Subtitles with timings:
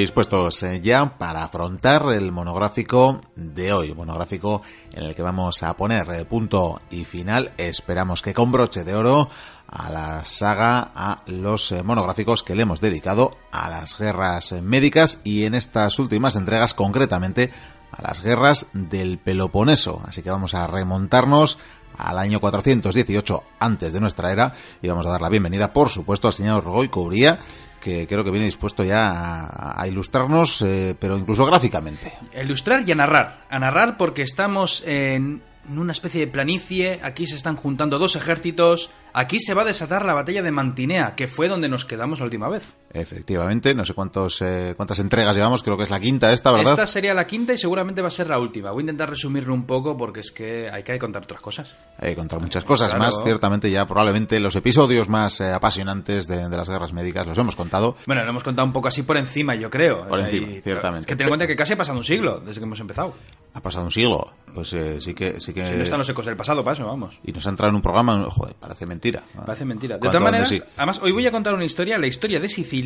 [0.00, 4.62] dispuestos eh, ya para afrontar el monográfico de hoy, monográfico
[4.92, 8.94] en el que vamos a poner eh, punto y final, esperamos que con broche de
[8.94, 9.28] oro,
[9.66, 15.20] a la saga, a los eh, monográficos que le hemos dedicado a las guerras médicas
[15.24, 17.50] y en estas últimas entregas concretamente
[17.90, 20.02] a las guerras del Peloponeso.
[20.06, 21.58] Así que vamos a remontarnos
[21.98, 26.28] al año 418 antes de nuestra era y vamos a dar la bienvenida, por supuesto,
[26.28, 27.38] al señor Rogoy Cubría
[27.80, 32.12] que creo que viene dispuesto ya a, ilustrarnos, eh, pero incluso gráficamente.
[32.34, 33.44] Ilustrar y a narrar.
[33.48, 38.90] A narrar porque estamos en una especie de planicie, aquí se están juntando dos ejércitos,
[39.12, 42.24] aquí se va a desatar la batalla de Mantinea, que fue donde nos quedamos la
[42.24, 42.64] última vez.
[43.00, 46.72] Efectivamente, no sé cuántos, eh, cuántas entregas llevamos, creo que es la quinta esta, ¿verdad?
[46.72, 48.70] Esta sería la quinta y seguramente va a ser la última.
[48.70, 51.74] Voy a intentar resumirlo un poco porque es que hay que contar otras cosas.
[51.98, 53.04] Hay que contar muchas cosas Claro.
[53.04, 57.36] más, ciertamente ya probablemente los episodios más eh, apasionantes de, de las guerras médicas los
[57.38, 57.96] hemos contado.
[58.06, 60.04] Bueno, lo hemos contado un poco así por encima, yo creo.
[60.06, 61.00] Por O sea, encima, y- ciertamente.
[61.02, 63.14] Es que ten en cuenta que casi ha pasado un siglo desde que hemos empezado.
[63.54, 65.40] Ha pasado un siglo, pues eh, sí que...
[65.40, 67.18] Sí que Si no están los ecos del pasado, para eso, vamos.
[67.24, 69.22] Y nos ha entrado en un programa, joder, parece mentira.
[69.46, 69.96] Parece mentira.
[69.96, 70.62] De todas maneras, sí.
[70.76, 72.76] además, hoy voy a contar una historia, la historia de Sicilia,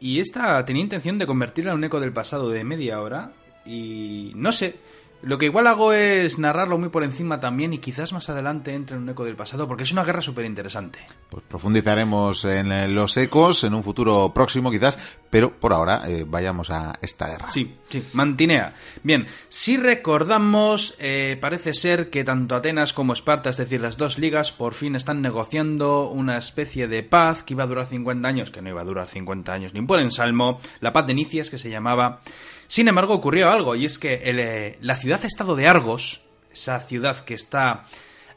[0.00, 3.32] y esta tenía intención de convertirla en un eco del pasado de media hora,
[3.66, 4.76] y no sé.
[5.24, 8.96] Lo que igual hago es narrarlo muy por encima también, y quizás más adelante entre
[8.96, 10.98] en un eco del pasado, porque es una guerra súper interesante.
[11.30, 14.98] Pues profundizaremos en eh, los ecos en un futuro próximo quizás,
[15.30, 17.48] pero por ahora eh, vayamos a esta guerra.
[17.50, 18.74] Sí, sí, Mantinea.
[19.02, 24.18] Bien, si recordamos, eh, parece ser que tanto Atenas como Esparta, es decir, las dos
[24.18, 28.50] ligas, por fin están negociando una especie de paz que iba a durar 50 años,
[28.50, 31.58] que no iba a durar 50 años ni por ensalmo, la paz de Nicias que
[31.58, 32.20] se llamaba.
[32.66, 37.34] Sin embargo, ocurrió algo, y es que eh, la ciudad-estado de Argos, esa ciudad que
[37.34, 37.86] está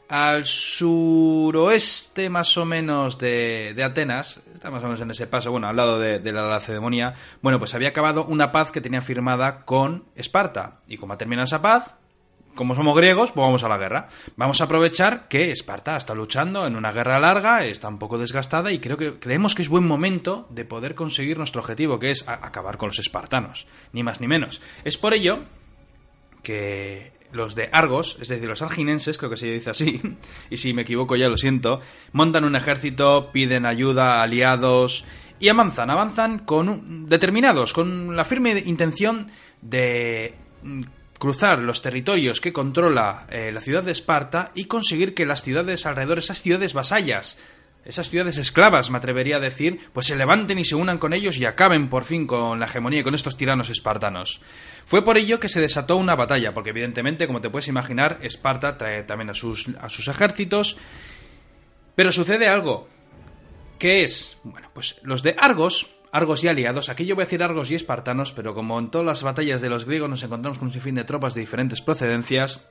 [0.08, 5.50] al suroeste más o menos de, de Atenas, está más o menos en ese paso,
[5.50, 9.02] bueno, al lado de, de la Lacedemonia, bueno, pues había acabado una paz que tenía
[9.02, 10.80] firmada con Esparta.
[10.88, 11.94] Y como ha terminado esa paz,
[12.58, 14.08] como somos griegos, pues vamos a la guerra.
[14.34, 18.72] Vamos a aprovechar que Esparta está luchando en una guerra larga, está un poco desgastada
[18.72, 22.26] y creo que creemos que es buen momento de poder conseguir nuestro objetivo, que es
[22.26, 24.60] acabar con los espartanos, ni más ni menos.
[24.82, 25.38] Es por ello
[26.42, 30.02] que los de Argos, es decir, los arginenses, creo que se dice así,
[30.50, 31.80] y si me equivoco ya lo siento,
[32.10, 35.04] montan un ejército, piden ayuda, aliados,
[35.38, 39.30] y avanzan, avanzan con determinados, con la firme intención
[39.62, 45.26] de mm, cruzar los territorios que controla eh, la ciudad de Esparta y conseguir que
[45.26, 47.38] las ciudades alrededor, esas ciudades vasallas,
[47.84, 51.38] esas ciudades esclavas, me atrevería a decir, pues se levanten y se unan con ellos
[51.38, 54.42] y acaben por fin con la hegemonía y con estos tiranos espartanos.
[54.84, 58.76] Fue por ello que se desató una batalla, porque evidentemente, como te puedes imaginar, Esparta
[58.76, 60.76] trae también a sus, a sus ejércitos,
[61.94, 62.88] pero sucede algo,
[63.78, 67.42] que es, bueno, pues los de Argos, Argos y aliados, aquí yo voy a decir
[67.42, 70.68] Argos y espartanos, pero como en todas las batallas de los griegos nos encontramos con
[70.68, 72.68] un sinfín de tropas de diferentes procedencias,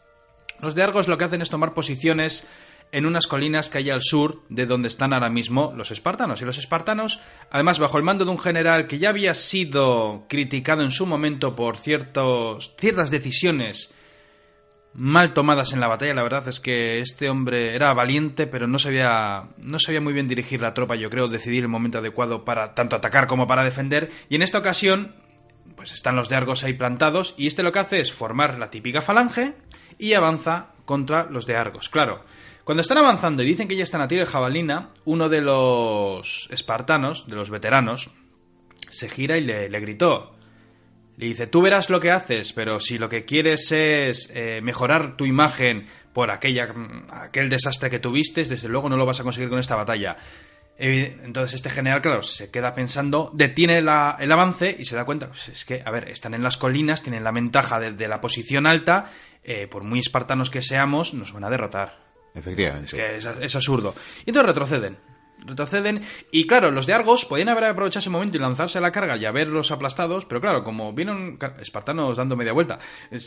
[0.62, 2.48] los de Argos lo que hacen es tomar posiciones
[2.92, 6.42] en unas colinas que hay al sur de donde están ahora mismo los espartanos.
[6.42, 7.20] Y los espartanos,
[7.52, 11.56] además bajo el mando de un general que ya había sido criticado en su momento
[11.56, 13.94] por ciertos, ciertas decisiones
[14.94, 18.80] mal tomadas en la batalla, la verdad es que este hombre era valiente, pero no
[18.80, 22.74] sabía, no sabía muy bien dirigir la tropa, yo creo, decidir el momento adecuado para
[22.74, 24.09] tanto atacar como para defender.
[24.30, 25.14] Y en esta ocasión,
[25.75, 28.72] pues están los de Argos ahí plantados, y este lo que hace es formar la
[28.72, 29.53] típica falange
[30.00, 31.90] y avanza contra los de Argos.
[31.90, 32.24] Claro,
[32.64, 36.48] cuando están avanzando y dicen que ya están a tiro de jabalina, uno de los
[36.52, 38.09] espartanos, de los veteranos,
[38.90, 40.37] se gira y le, le gritó.
[41.18, 45.18] Le dice, tú verás lo que haces, pero si lo que quieres es eh, mejorar
[45.18, 49.24] tu imagen por aquella, mm, aquel desastre que tuviste, desde luego no lo vas a
[49.24, 50.16] conseguir con esta batalla.
[50.80, 55.28] Entonces este general, claro, se queda pensando, detiene la- el avance y se da cuenta,
[55.30, 58.22] pues es que, a ver, están en las colinas, tienen la ventaja de, de la
[58.22, 59.10] posición alta,
[59.44, 61.98] eh, por muy espartanos que seamos, nos van a derrotar.
[62.36, 62.96] Efectivamente.
[62.96, 63.96] Que es, es absurdo.
[64.24, 64.98] Y entonces retroceden.
[65.45, 66.01] Retroceden.
[66.31, 69.18] Y claro, los de Argos podían haber aprovechado ese momento y lanzarse a la carga
[69.18, 70.25] y haberlos aplastados.
[70.25, 72.80] Pero claro, como vieron espartanos dando media vuelta,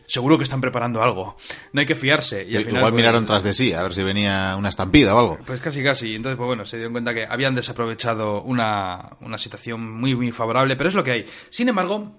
[0.07, 1.37] seguro que están preparando algo.
[1.73, 2.45] No hay que fiarse.
[2.49, 5.15] Y al final, Igual pues, miraron tras de sí, a ver si venía una estampida
[5.15, 5.39] o algo.
[5.47, 6.15] Pues casi, casi.
[6.15, 10.77] Entonces, pues bueno, se dieron cuenta que habían desaprovechado una, una situación muy, muy favorable,
[10.77, 11.25] pero es lo que hay.
[11.49, 12.17] Sin embargo,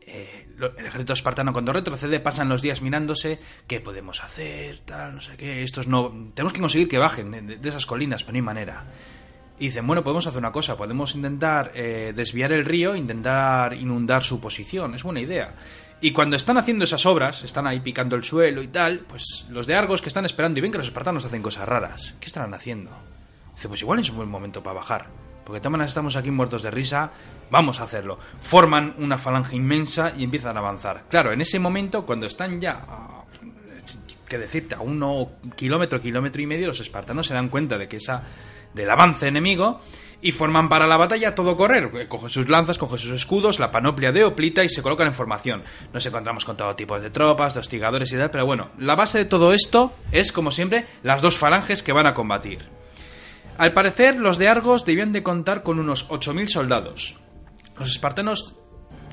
[0.00, 5.20] eh, el ejército espartano cuando retrocede pasan los días mirándose qué podemos hacer, tal, no
[5.20, 5.62] sé qué.
[5.62, 6.30] Estos no.
[6.34, 8.84] Tenemos que conseguir que bajen de, esas colinas, pero no hay manera.
[9.58, 14.24] Y dicen, bueno, podemos hacer una cosa, podemos intentar eh, desviar el río, intentar inundar
[14.24, 15.54] su posición, es buena idea.
[16.00, 19.68] Y cuando están haciendo esas obras, están ahí picando el suelo y tal, pues los
[19.68, 22.54] de Argos que están esperando y ven que los espartanos hacen cosas raras, ¿qué estarán
[22.54, 22.90] haciendo?
[23.54, 25.06] Dice, pues igual es un buen momento para bajar.
[25.44, 27.10] Porque maneras estamos aquí muertos de risa,
[27.50, 28.18] vamos a hacerlo.
[28.40, 31.04] Forman una falange inmensa y empiezan a avanzar.
[31.08, 33.24] Claro, en ese momento, cuando están ya, a,
[34.28, 37.96] que decirte, a uno kilómetro, kilómetro y medio, los espartanos se dan cuenta de que
[37.96, 38.22] esa,
[38.74, 39.80] del avance enemigo,
[40.22, 42.08] y forman para la batalla todo correr.
[42.08, 45.64] Cogen sus lanzas, cogen sus escudos, la panoplia de Oplita y se colocan en formación.
[45.92, 49.18] Nos encontramos con todo tipo de tropas, de hostigadores y tal, pero bueno, la base
[49.18, 52.60] de todo esto es, como siempre, las dos falanges que van a combatir.
[53.58, 57.16] Al parecer, los de Argos debían de contar con unos 8.000 soldados.
[57.78, 58.56] Los espartanos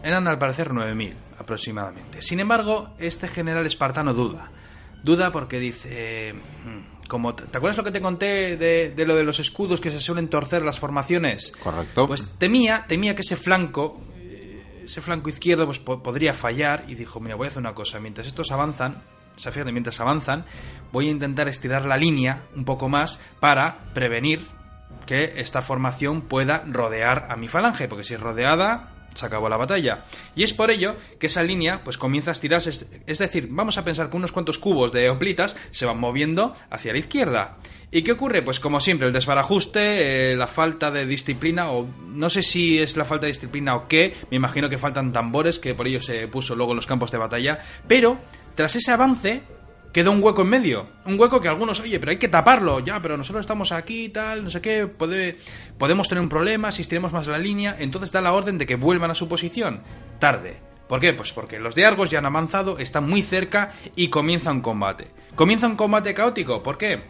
[0.03, 2.21] eran al parecer 9.000 aproximadamente.
[2.21, 4.51] Sin embargo, este general espartano duda.
[5.03, 6.35] Duda porque dice...
[7.07, 9.99] Como, ¿Te acuerdas lo que te conté de, de, lo de los escudos que se
[9.99, 11.51] suelen torcer las formaciones?
[11.63, 12.05] Correcto.
[12.05, 16.93] Pues temía, temía que ese flanco, eh, ese flanco izquierdo, pues po podría fallar y
[16.93, 19.01] dijo, mira, voy a hacer una cosa, mientras estos avanzan,
[19.39, 20.45] o sea, mientras avanzan,
[20.91, 24.45] voy a intentar estirar la línea un poco más para prevenir
[25.05, 29.57] que esta formación pueda rodear a mi falange, porque si es rodeada, se acabó la
[29.57, 30.03] batalla.
[30.35, 32.69] Y es por ello que esa línea pues comienza a estirarse,
[33.05, 36.93] es decir, vamos a pensar que unos cuantos cubos de oplitas se van moviendo hacia
[36.93, 37.57] la izquierda.
[37.91, 38.43] ¿Y qué ocurre?
[38.43, 42.95] Pues como siempre, el desbarajuste, eh, la falta de disciplina, o no sé si es
[42.95, 46.27] la falta de disciplina o qué, me imagino que faltan tambores, que por ello se
[46.27, 48.19] puso luego en los campos de batalla, pero
[48.59, 49.41] tras ese avance,
[49.93, 50.89] queda un hueco en medio.
[51.05, 54.09] Un hueco que algunos, oye, pero hay que taparlo, ya, pero nosotros estamos aquí y
[54.09, 55.37] tal, no sé qué, puede,
[55.77, 58.75] podemos tener un problema si estiremos más la línea, entonces da la orden de que
[58.75, 59.81] vuelvan a su posición.
[60.19, 60.59] Tarde.
[60.89, 61.13] ¿Por qué?
[61.13, 65.07] Pues porque los de Argos ya han avanzado, están muy cerca y comienza un combate.
[65.35, 67.01] Comienza un combate caótico, ¿por qué?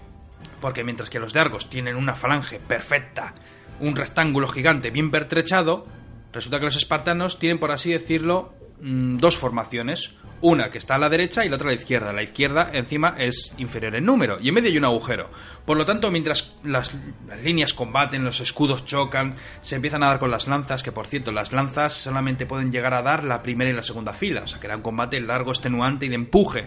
[0.62, 3.34] Porque mientras que los de Argos tienen una falange perfecta,
[3.80, 5.88] un rectángulo gigante bien pertrechado,
[6.32, 8.54] resulta que los espartanos tienen, por así decirlo,
[8.84, 12.14] mm, dos formaciones una que está a la derecha y la otra a la izquierda.
[12.14, 15.30] La izquierda encima es inferior en número y en medio hay un agujero.
[15.66, 16.96] Por lo tanto, mientras las,
[17.44, 21.32] líneas combaten, los escudos chocan, se empiezan a dar con las lanzas, que por cierto,
[21.32, 24.60] las lanzas solamente pueden llegar a dar la primera y la segunda fila, o sea
[24.60, 26.66] que era un combate largo, extenuante y de empuje.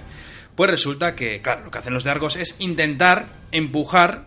[0.54, 4.26] Pues resulta que, claro, lo que hacen los de Argos es intentar empujar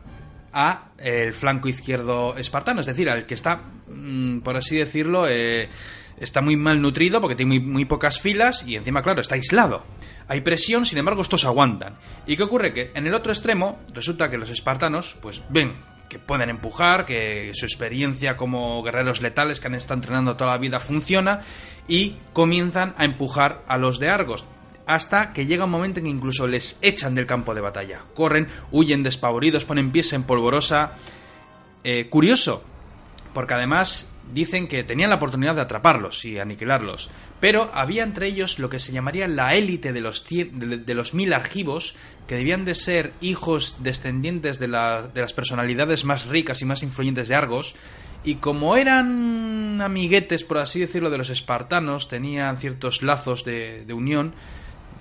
[0.51, 5.69] a el flanco izquierdo espartano, es decir, al que está, mmm, por así decirlo, eh,
[6.19, 9.83] está muy mal nutrido porque tiene muy, pocas filas y encima, claro, está aislado.
[10.27, 11.95] Hay presión, sin embargo, estos aguantan.
[12.25, 12.73] ¿Y qué ocurre?
[12.73, 15.75] Que en el otro extremo resulta que los espartanos, pues ven
[16.09, 20.57] que pueden empujar, que su experiencia como guerreros letales que han estado entrenando toda la
[20.59, 21.41] vida funciona
[21.87, 24.45] y comienzan a empujar a los de Argos
[24.85, 28.03] hasta que llega un momento en que incluso les echan del campo de batalla.
[28.13, 30.93] Corren, huyen despavoridos, ponen pies en polvorosa.
[31.83, 32.63] Eh, curioso,
[33.33, 38.59] porque además dicen que tenían la oportunidad de atraparlos y aniquilarlos, pero había entre ellos
[38.59, 41.95] lo que se llamaría la élite de los, de los mil argivos,
[42.27, 47.27] que debían de ser hijos descendientes de, de las personalidades más ricas y más influyentes
[47.27, 47.75] de Argos,
[48.23, 53.93] y como eran amiguetes, por así decirlo, de los espartanos, tenían ciertos lazos de, de
[53.93, 54.33] unión,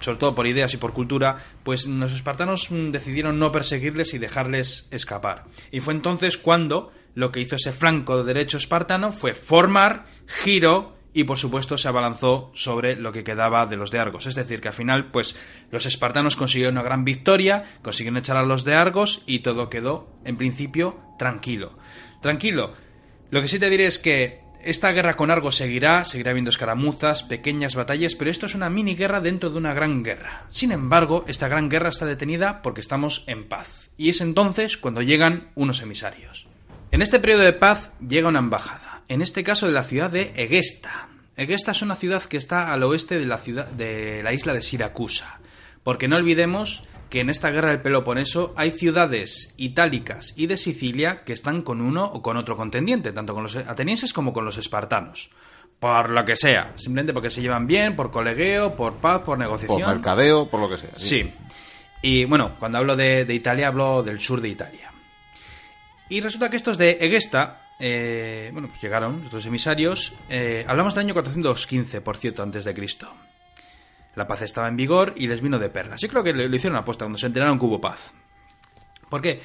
[0.00, 4.86] sobre todo por ideas y por cultura, pues los espartanos decidieron no perseguirles y dejarles
[4.90, 5.44] escapar.
[5.72, 10.94] Y fue entonces cuando lo que hizo ese flanco de derecho espartano fue formar, giro
[11.14, 14.26] y por supuesto se abalanzó sobre lo que quedaba de los de Argos.
[14.26, 15.36] Es decir, que al final, pues
[15.70, 20.08] los espartanos consiguieron una gran victoria, consiguieron echar a los de Argos y todo quedó,
[20.24, 21.78] en principio, tranquilo.
[22.20, 22.74] Tranquilo.
[23.30, 27.22] Lo que sí te diré es que esta guerra con Argos seguirá, seguirá habiendo escaramuzas,
[27.22, 30.46] pequeñas batallas, pero esto es una mini guerra dentro de una gran guerra.
[30.48, 33.90] Sin embargo, esta gran guerra está detenida porque estamos en paz.
[33.96, 36.48] Y es entonces cuando llegan unos emisarios.
[36.94, 40.32] En este periodo de paz llega una embajada, en este caso de la ciudad de
[40.36, 41.08] Egesta.
[41.36, 44.62] Egesta es una ciudad que está al oeste de la, ciudad, de la isla de
[44.62, 45.40] Siracusa,
[45.82, 51.24] porque no olvidemos que en esta guerra del Peloponeso hay ciudades itálicas y de Sicilia
[51.24, 54.56] que están con uno o con otro contendiente, tanto con los atenienses como con los
[54.56, 55.30] espartanos.
[55.80, 59.80] Por lo que sea, simplemente porque se llevan bien, por colegueo, por paz, por negociación.
[59.80, 60.90] Por mercadeo, por lo que sea.
[60.94, 61.24] Sí.
[61.24, 61.34] sí.
[62.02, 64.93] Y bueno, cuando hablo de, de Italia, hablo del sur de Italia.
[66.08, 71.06] Y resulta que estos de Egesta, eh, bueno, pues llegaron, estos emisarios, eh, hablamos del
[71.06, 73.12] año 415, por cierto, antes de Cristo.
[74.14, 76.00] La paz estaba en vigor y les vino de perlas.
[76.00, 78.12] Yo creo que lo hicieron apuesta cuando se enteraron que hubo paz.
[79.08, 79.40] ¿Por qué?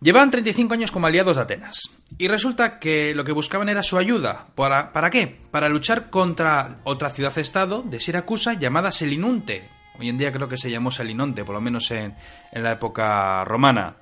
[0.00, 1.90] Llevaban 35 años como aliados de Atenas.
[2.18, 4.48] Y resulta que lo que buscaban era su ayuda.
[4.54, 5.28] ¿Para, ¿Para qué?
[5.50, 9.68] Para luchar contra otra ciudad-estado de Siracusa llamada Selinunte.
[9.98, 12.16] Hoy en día creo que se llamó Selinonte, por lo menos en,
[12.50, 13.98] en la época romana.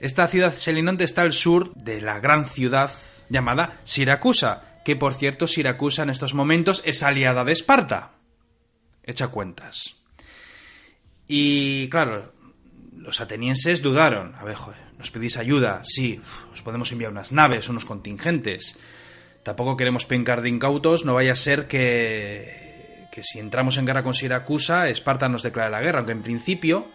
[0.00, 2.92] Esta ciudad Selinonte está al sur de la gran ciudad
[3.28, 8.12] llamada Siracusa, que por cierto Siracusa en estos momentos es aliada de Esparta.
[9.02, 9.96] Echa cuentas.
[11.26, 12.32] Y claro,
[12.96, 14.34] los atenienses dudaron.
[14.36, 16.20] A ver, joder, nos pedís ayuda, sí,
[16.52, 18.78] os podemos enviar unas naves, unos contingentes.
[19.42, 24.04] Tampoco queremos pencar de incautos, no vaya a ser que, que si entramos en guerra
[24.04, 26.88] con Siracusa, Esparta nos declare la guerra, aunque en principio,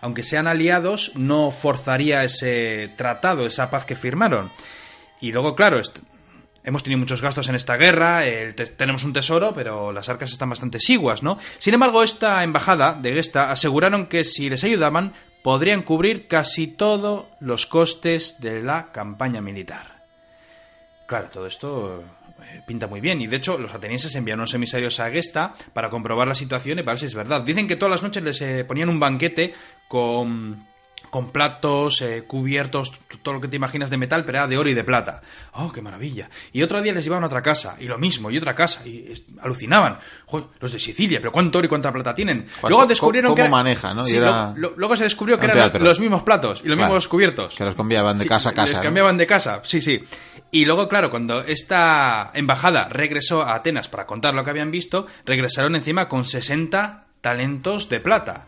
[0.00, 4.52] aunque sean aliados, no forzaría ese tratado, esa paz que firmaron.
[5.20, 5.80] Y luego, claro,
[6.64, 8.22] hemos tenido muchos gastos en esta guerra,
[8.76, 11.38] tenemos un tesoro, pero las arcas están bastante siguas, ¿no?
[11.58, 17.26] Sin embargo, esta embajada de Gesta aseguraron que si les ayudaban, podrían cubrir casi todos
[17.40, 20.04] los costes de la campaña militar.
[21.06, 22.04] Claro, todo esto
[22.66, 23.20] pinta muy bien.
[23.20, 26.82] Y de hecho, los atenienses enviaron unos emisarios a Gesta para comprobar la situación y
[26.82, 27.42] para ver si es verdad.
[27.42, 29.54] Dicen que todas las noches les eh, ponían un banquete
[29.88, 30.66] con
[31.10, 34.68] con platos, eh, cubiertos, todo lo que te imaginas de metal, pero era de oro
[34.68, 35.20] y de plata.
[35.52, 36.28] ¡Oh, qué maravilla!
[36.52, 39.12] Y otro día les llevaban a otra casa, y lo mismo, y otra casa, y
[39.40, 39.98] alucinaban.
[40.60, 42.46] los de Sicilia, pero ¿cuánto oro y cuánta plata tienen?
[42.62, 43.48] Luego descubrieron que...
[43.48, 44.04] maneja, ¿no?
[44.56, 47.54] luego se descubrió que eran los mismos platos y los mismos cubiertos.
[47.54, 48.74] Que los cambiaban de casa a casa.
[48.74, 50.02] Los cambiaban de casa, sí, sí.
[50.50, 55.06] Y luego, claro, cuando esta embajada regresó a Atenas para contar lo que habían visto,
[55.26, 58.46] regresaron encima con 60 talentos de plata.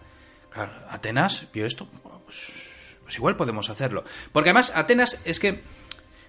[0.51, 1.89] Claro, Atenas vio esto,
[3.05, 4.05] pues igual podemos hacerlo.
[4.33, 5.63] Porque además Atenas es que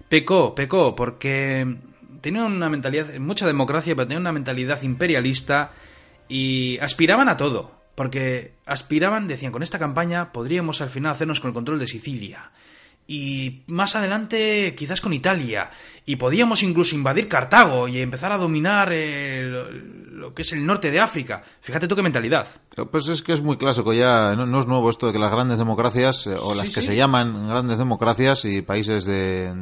[0.08, 1.78] pecó, pecó, porque
[2.20, 5.72] tenía una mentalidad, mucha democracia, pero tenía una mentalidad imperialista
[6.28, 7.80] y aspiraban a todo.
[7.94, 12.50] Porque aspiraban, decían, con esta campaña podríamos al final hacernos con el control de Sicilia
[13.12, 15.70] y más adelante quizás con Italia
[16.06, 19.42] y podíamos incluso invadir Cartago y empezar a dominar eh,
[20.10, 21.42] lo, que es el norte de África.
[21.60, 22.46] Fíjate tú qué mentalidad.
[22.90, 25.58] Pues es que es muy clásico ya, no, es nuevo esto de que las grandes
[25.58, 29.52] democracias eh, o las que se llaman grandes democracias y países de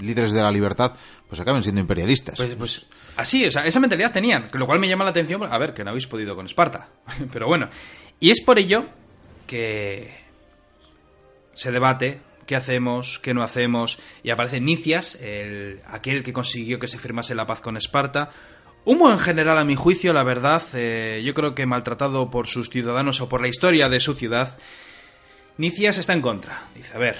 [0.00, 0.92] líderes de la libertad
[1.28, 2.34] pues acaben siendo imperialistas.
[2.36, 2.86] Pues, pues
[3.16, 5.84] así, o sea, esa mentalidad tenían, lo cual me llama la atención, a ver, que
[5.84, 6.88] no habéis podido con Esparta.
[7.32, 7.68] Pero bueno,
[8.18, 8.86] y es por ello
[9.46, 10.18] que
[11.54, 16.88] se debate qué hacemos, qué no hacemos, y aparece Nicias, el, aquel que consiguió que
[16.88, 18.30] se firmase la paz con Esparta.
[18.86, 22.70] Humo en general, a mi juicio, la verdad, eh, yo creo que maltratado por sus
[22.70, 24.58] ciudadanos o por la historia de su ciudad,
[25.58, 26.62] Nicias está en contra.
[26.74, 27.18] Dice, a ver,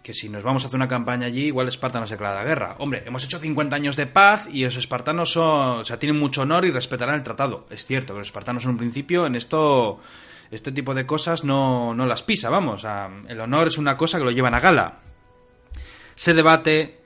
[0.00, 2.76] que si nos vamos a hacer una campaña allí, igual Esparta nos declara la guerra.
[2.78, 6.42] Hombre, hemos hecho 50 años de paz y los espartanos son, o sea, tienen mucho
[6.42, 7.66] honor y respetarán el tratado.
[7.68, 10.00] Es cierto que los espartanos en un principio en esto
[10.50, 12.84] este tipo de cosas no, no las pisa, vamos.
[13.28, 14.98] el honor es una cosa que lo llevan a gala.
[16.14, 16.98] Se debate.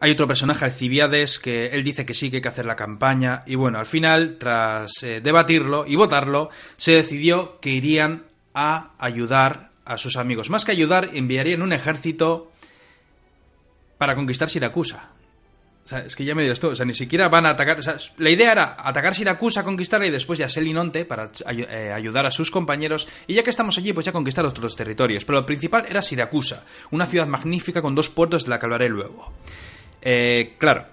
[0.00, 3.40] Hay otro personaje, Alcibiades, que él dice que sí que hay que hacer la campaña.
[3.46, 9.70] Y bueno, al final, tras eh, debatirlo y votarlo, se decidió que irían a ayudar
[9.84, 10.50] a sus amigos.
[10.50, 12.52] Más que ayudar, enviarían un ejército
[13.98, 15.08] para conquistar Siracusa.
[15.84, 17.78] O sea, es que ya me dirás tú, o sea, ni siquiera van a atacar.
[18.16, 22.50] La idea era atacar Siracusa, conquistarla y después ya Selinonte para eh, ayudar a sus
[22.50, 23.06] compañeros.
[23.26, 25.26] Y ya que estamos allí, pues ya conquistar otros territorios.
[25.26, 28.88] Pero lo principal era Siracusa, una ciudad magnífica con dos puertos de la que hablaré
[28.88, 29.34] luego.
[30.00, 30.86] Eh, claro,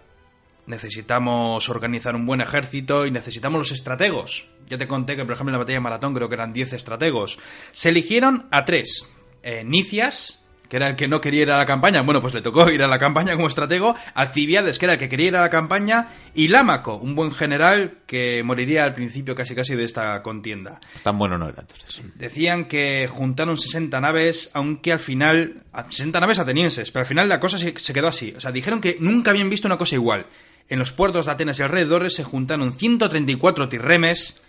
[0.66, 4.50] necesitamos organizar un buen ejército y necesitamos los estrategos.
[4.68, 6.74] Ya te conté que, por ejemplo, en la batalla de Maratón creo que eran 10
[6.74, 7.40] estrategos.
[7.72, 9.08] Se eligieron a tres:
[9.42, 10.41] eh, Nicias,
[10.72, 12.82] que era el que no quería ir a la campaña, bueno, pues le tocó ir
[12.82, 16.08] a la campaña como estratego, Alcibiades, que era el que quería ir a la campaña,
[16.34, 20.80] y Lámaco, un buen general que moriría al principio casi casi de esta contienda.
[21.04, 22.02] Tan bueno no era entonces.
[22.16, 27.42] Decían que juntaron 60 naves, aunque al final, 60 naves atenienses, pero al final la
[27.42, 28.34] cosa se, se quedó así.
[28.38, 30.28] O sea, dijeron que nunca habían visto una cosa igual.
[30.70, 34.42] En los puertos de Atenas y alrededores se juntaron 134 tirremes,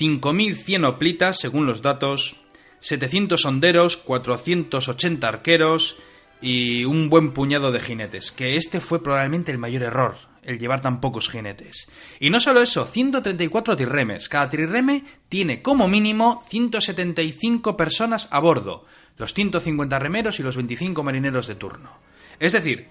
[0.00, 2.37] 5.100 oplitas, según los datos,
[2.80, 5.98] 700 honderos, 480 arqueros
[6.40, 10.80] y un buen puñado de jinetes, que este fue probablemente el mayor error, el llevar
[10.80, 11.88] tan pocos jinetes.
[12.20, 14.28] Y no solo eso, 134 tirremes.
[14.28, 18.84] Cada trirreme tiene como mínimo 175 personas a bordo,
[19.16, 21.98] los 150 remeros y los 25 marineros de turno.
[22.38, 22.86] Es decir,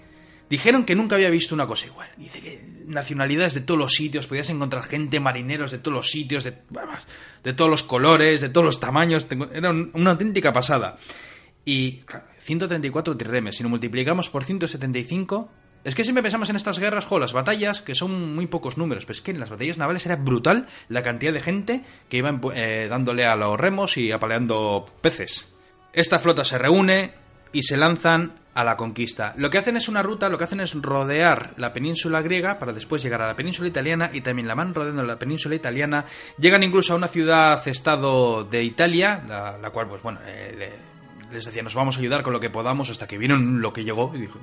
[0.49, 2.09] Dijeron que nunca había visto una cosa igual.
[2.17, 6.43] Dice que nacionalidades de todos los sitios, podías encontrar gente, marineros de todos los sitios,
[6.43, 6.53] de,
[7.43, 9.27] de todos los colores, de todos los tamaños.
[9.53, 10.95] Era una auténtica pasada.
[11.65, 13.57] Y, claro, 134 tirremes.
[13.57, 15.51] Si lo multiplicamos por 175,
[15.83, 19.05] es que siempre pensamos en estas guerras, jo, las batallas, que son muy pocos números,
[19.05, 22.39] pero es que en las batallas navales era brutal la cantidad de gente que iba
[22.55, 25.49] eh, dándole a los remos y apaleando peces.
[25.93, 27.13] Esta flota se reúne
[27.51, 29.35] y se lanzan a la conquista.
[29.37, 32.73] Lo que hacen es una ruta, lo que hacen es rodear la península griega para
[32.73, 36.05] después llegar a la península italiana y también la van rodeando la península italiana.
[36.39, 39.21] Llegan incluso a una ciudad-estado de Italia,
[39.61, 40.75] la, cual, pues bueno, eh,
[41.31, 43.83] les decía, nos vamos a ayudar con lo que podamos, hasta que vieron lo que
[43.83, 44.39] llegó y dijo,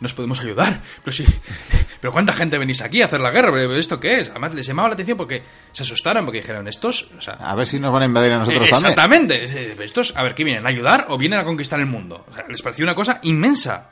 [0.00, 0.82] nos podemos ayudar.
[1.04, 1.24] Pero sí,
[2.00, 3.50] pero ¿cuánta gente venís aquí a hacer la guerra?
[3.76, 4.30] ¿Esto qué es?
[4.30, 5.42] Además, les llamaba la atención porque
[5.72, 7.08] se asustaron, porque dijeron, estos...
[7.18, 8.90] O sea, a ver si nos van a invadir a nosotros también.
[8.90, 9.84] Exactamente.
[9.84, 10.66] Estos, a ver, ¿qué vienen?
[10.66, 12.24] ¿A ayudar o vienen a conquistar el mundo?
[12.30, 13.90] O sea, les pareció una cosa inmensa.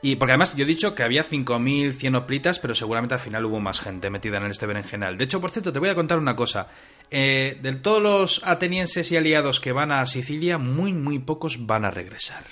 [0.00, 3.58] Y porque además yo he dicho que había 5.100 hoplitas, pero seguramente al final hubo
[3.58, 5.18] más gente metida en este berenjenal.
[5.18, 6.68] De hecho, por cierto, te voy a contar una cosa.
[7.10, 11.84] Eh, de todos los atenienses y aliados que van a Sicilia, muy, muy pocos van
[11.84, 12.44] a regresar.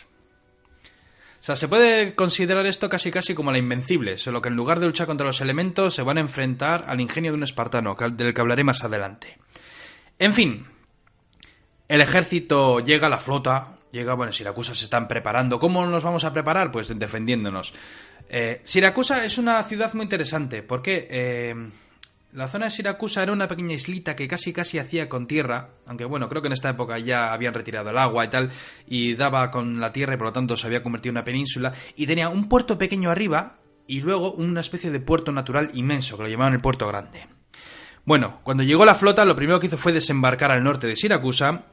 [1.39, 4.81] O sea, se puede considerar esto casi casi como la invencible, solo que en lugar
[4.81, 8.35] de luchar contra los elementos se van a enfrentar al ingenio de un espartano, del
[8.35, 9.39] que hablaré más adelante.
[10.19, 10.67] En fin,
[11.87, 15.59] el ejército llega, la flota llega, bueno, Siracusa se están preparando.
[15.59, 16.71] ¿Cómo nos vamos a preparar?
[16.71, 17.73] Pues defendiéndonos.
[18.29, 21.55] Eh, Siracusa es una ciudad muy interesante, porque eh,
[22.33, 26.05] la zona de Siracusa era una pequeña islita que casi casi hacía con tierra, aunque
[26.05, 28.51] bueno, creo que en esta época ya habían retirado el agua y tal,
[28.87, 31.73] y daba con la tierra y por lo tanto se había convertido en una península,
[31.97, 36.25] y tenía un puerto pequeño arriba y luego una especie de puerto natural inmenso, que
[36.25, 37.27] lo llamaban el puerto grande.
[38.05, 41.65] Bueno, cuando llegó la flota, lo primero que hizo fue desembarcar al norte de Siracusa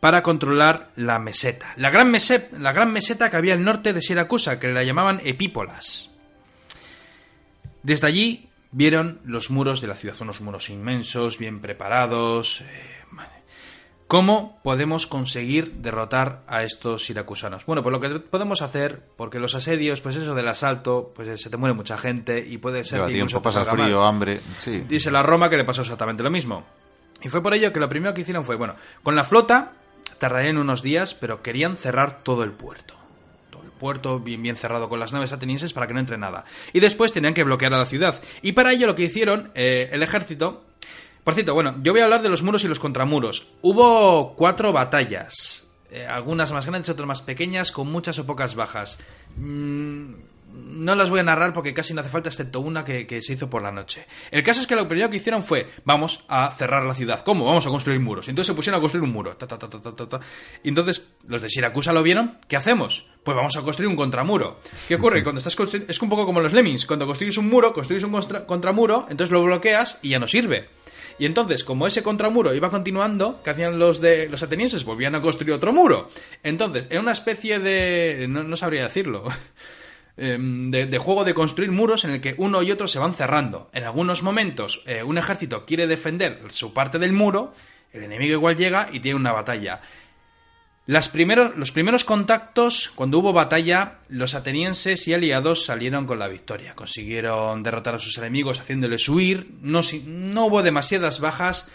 [0.00, 1.72] para controlar la meseta.
[1.76, 2.12] La gran,
[2.58, 6.10] la gran meseta que había al norte de Siracusa, que la llamaban Epípolas.
[7.82, 12.60] Desde allí Vieron los muros de la ciudad, unos muros inmensos, bien preparados.
[12.60, 12.64] Eh,
[14.06, 17.66] ¿Cómo podemos conseguir derrotar a estos siracusanos?
[17.66, 21.50] Bueno, pues lo que podemos hacer, porque los asedios, pues eso del asalto, pues se
[21.50, 24.40] te muere mucha gente y puede ser que tiempo, pasa frío, hambre,
[24.86, 26.64] Dice la Roma que le pasó exactamente lo mismo.
[27.22, 29.72] Y fue por ello que lo primero que hicieron fue, bueno, con la flota
[30.18, 32.98] tardarían unos días, pero querían cerrar todo el puerto
[33.78, 36.44] puerto bien, bien cerrado con las naves atenienses para que no entre nada.
[36.72, 38.20] Y después tenían que bloquear a la ciudad.
[38.42, 40.64] Y para ello lo que hicieron eh, el ejército...
[41.24, 43.48] Por cierto, bueno, yo voy a hablar de los muros y los contramuros.
[43.60, 45.66] Hubo cuatro batallas.
[45.90, 48.98] Eh, algunas más grandes, otras más pequeñas, con muchas o pocas bajas.
[49.36, 50.14] Mm,
[50.52, 53.50] no las voy a narrar porque casi no hace falta, excepto una que, se hizo
[53.50, 54.06] por la noche.
[54.30, 57.20] El caso es que lo primero que hicieron fue, vamos a cerrar la ciudad.
[57.24, 57.44] ¿Cómo?
[57.44, 58.28] Vamos a construir muros.
[58.28, 59.36] Entonces se pusieron a construir un muro.
[60.62, 62.38] y entonces los de Siracusa lo vieron.
[62.48, 63.08] ¿Qué hacemos?
[63.22, 64.60] Pues vamos a construir un contramuro.
[64.86, 65.22] ¿Qué ocurre?
[65.22, 65.56] Cuando estás
[65.88, 66.86] Es un poco como los lemmings.
[66.86, 68.12] Cuando construyes un muro, construyes un
[68.46, 70.68] contramuro, entonces lo bloqueas y ya no sirve.
[71.18, 74.84] Y entonces, como ese contramuro iba continuando, ¿qué hacían los de los atenienses?
[74.84, 76.08] Volvían a construir otro muro.
[76.44, 78.26] Entonces, era una especie de...
[78.28, 79.24] no sabría decirlo.
[80.20, 83.70] Em, de, juego de construir muros en el que uno y otro se van cerrando.
[83.72, 87.52] En algunos momentos eh, un ejército quiere defender su parte del muro,
[87.92, 89.80] el enemigo igual llega y tiene una batalla.
[91.12, 96.74] Primeros, los primeros contactos, cuando hubo batalla, los atenienses y aliados salieron con la victoria.
[96.74, 99.48] Consiguieron derrotar a sus enemigos haciéndoles huir.
[99.62, 101.68] No, no hubo demasiadas bajas,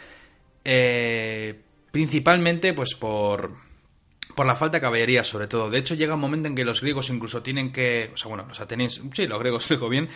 [0.66, 3.56] eh, principalmente pues por,
[4.36, 5.70] por la falta de caballería, sobre todo.
[5.70, 8.12] De hecho, llega un momento en que los griegos incluso tienen que.
[8.14, 9.04] O sea, bueno, los atenienses.
[9.14, 10.10] Sí, los griegos, lo digo bien.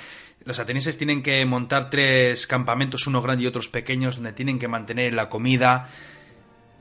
[0.43, 4.67] Los atenienses tienen que montar tres campamentos, uno grande y otros pequeños, donde tienen que
[4.67, 5.89] mantener la comida.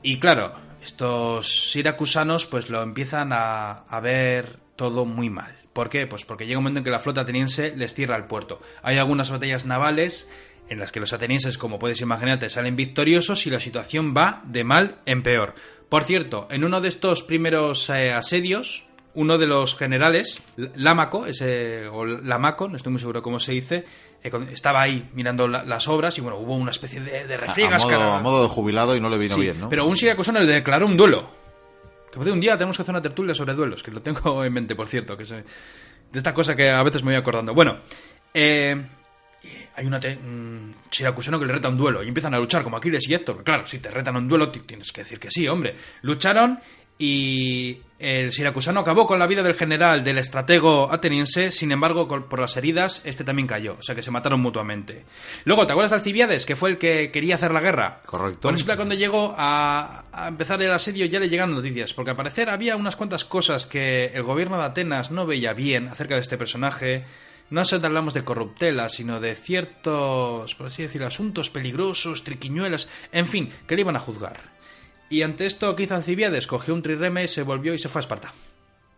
[0.03, 5.57] Y claro, estos siracusanos, pues lo empiezan a, a ver todo muy mal.
[5.73, 6.07] ¿Por qué?
[6.07, 8.59] Pues porque llega un momento en que la flota ateniense les cierra el puerto.
[8.81, 10.27] Hay algunas batallas navales
[10.69, 14.63] en las que los atenienses, como puedes imaginarte, salen victoriosos y la situación va de
[14.63, 15.55] mal en peor.
[15.89, 20.43] Por cierto, en uno de estos primeros eh, asedios, uno de los generales,
[20.75, 23.85] Lámaco, ese, o Lamaco, no estoy muy seguro cómo se dice,
[24.23, 27.83] eh, estaba ahí mirando las obras y bueno, hubo una especie de, de refriegas.
[27.85, 29.69] A, modo, de jubilado y no le vino bien, ¿no?
[29.69, 31.29] Pero un siracusano le declaró un duelo.
[32.11, 34.75] Que un día tenemos que hacer una tertulia sobre duelos, que lo tengo en mente,
[34.75, 35.43] por cierto, que de
[36.13, 37.53] esta cosa que a veces me voy acordando.
[37.53, 37.77] Bueno,
[38.33, 38.81] eh,
[39.77, 43.07] hay una un siracusano que le reta un duelo y empiezan a luchar como Aquiles
[43.07, 43.43] y Héctor.
[43.43, 45.75] Claro, si te retan un duelo tienes que decir que sí, hombre.
[46.01, 46.59] Lucharon
[46.97, 52.39] y el siracusano acabó con la vida del general, del estratego ateniense, sin embargo, por
[52.39, 55.05] las heridas, este también cayó, o sea que se mataron mutuamente.
[55.45, 58.01] Luego, ¿te acuerdas de Alcibiades, que fue el que quería hacer la guerra?
[58.03, 58.49] Correcto.
[58.49, 62.49] Por cuando llegó a, a, empezar el asedio ya le llegaron noticias, porque al parecer
[62.49, 66.37] había unas cuantas cosas que el gobierno de Atenas no veía bien acerca de este
[66.39, 67.05] personaje,
[67.49, 73.25] no solo hablamos de corruptela, sino de ciertos, por así decirlo, asuntos peligrosos, triquiñuelas, en
[73.25, 74.57] fin, que le iban a juzgar.
[75.09, 78.33] Y ante esto, hizo Alcibiades cogió un trireme, se volvió y se fue a Esparta.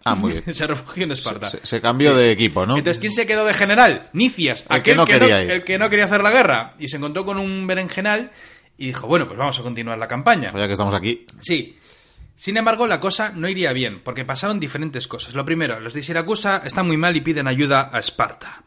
[0.06, 0.44] Ah, muy bien.
[0.54, 1.50] se refugió en Esparta.
[1.50, 2.78] Se, cambió de equipo, ¿no?
[2.78, 4.10] Entonces, ¿quién se quedó de general?
[4.14, 5.52] Nicias, el aquel que no, quería ir.
[5.52, 6.76] el que no quería hacer la guerra.
[6.80, 8.32] Y se encontró con un berenjenal
[8.78, 10.52] y dijo, bueno, pues vamos a continuar la campaña.
[10.52, 11.26] Pues ya que estamos aquí.
[11.40, 11.78] Sí.
[12.40, 15.34] Sin embargo, la cosa no iría bien, porque pasaron diferentes cosas.
[15.34, 18.64] Lo primero, los de Siracusa están muy mal y piden ayuda a Esparta.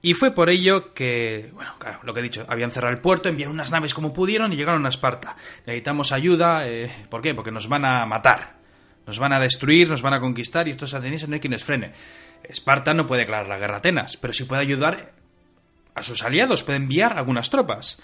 [0.00, 3.28] Y fue por ello que, bueno, claro, lo que he dicho, habían cerrado el puerto,
[3.28, 5.36] enviaron unas naves como pudieron y llegaron a Esparta.
[5.66, 7.34] Necesitamos ayuda, eh, ¿por qué?
[7.34, 8.56] Porque nos van a matar.
[9.06, 11.64] Nos van a destruir, nos van a conquistar y estos atenienses no hay quien les
[11.64, 11.92] frene.
[12.42, 15.12] Esparta no puede declarar la guerra a Atenas, pero sí puede ayudar
[15.94, 17.98] a sus aliados, puede enviar algunas tropas.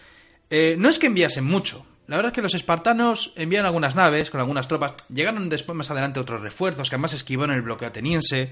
[0.51, 1.87] Eh, no es que enviasen mucho.
[2.09, 4.95] La verdad es que los espartanos envían algunas naves con algunas tropas.
[5.13, 8.49] Llegaron después más adelante otros refuerzos que además esquivaron el bloqueo ateniense.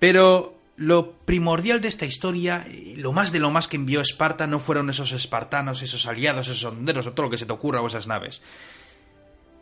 [0.00, 4.58] Pero lo primordial de esta historia, lo más de lo más que envió Esparta, no
[4.58, 7.86] fueron esos espartanos, esos aliados, esos sonderos o todo lo que se te ocurra o
[7.86, 8.42] esas naves.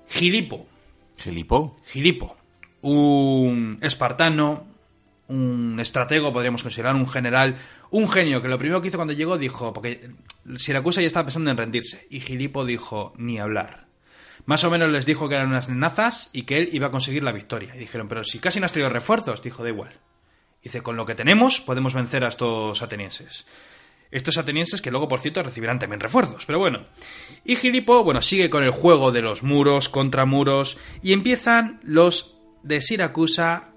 [0.08, 0.66] Gilipo.
[1.18, 1.76] ¿Gilipo?
[1.84, 2.36] Gilipo.
[2.80, 4.66] Un espartano,
[5.28, 7.56] un estratego, podríamos considerar un general,
[7.90, 10.10] un genio, que lo primero que hizo cuando llegó dijo, porque
[10.56, 13.86] Siracusa ya estaba pensando en rendirse, y Gilipo dijo, ni hablar.
[14.44, 17.24] Más o menos les dijo que eran unas nenazas y que él iba a conseguir
[17.24, 17.74] la victoria.
[17.74, 19.98] Y dijeron, pero si casi no has traído refuerzos, dijo, da igual.
[20.62, 23.46] Dice, con lo que tenemos podemos vencer a estos atenienses.
[24.12, 26.86] Estos atenienses que luego, por cierto, recibirán también refuerzos, pero bueno.
[27.44, 32.36] Y Gilipo, bueno, sigue con el juego de los muros contra muros y empiezan los
[32.62, 33.72] de Siracusa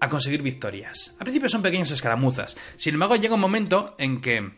[0.00, 1.14] a conseguir victorias.
[1.18, 2.56] Al principio son pequeñas escaramuzas.
[2.76, 4.50] Sin embargo, llega un momento en que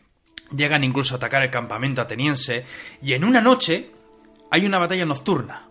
[0.57, 2.65] llegan incluso a atacar el campamento ateniense
[3.03, 3.91] y en una noche
[4.51, 5.69] hay una batalla nocturna.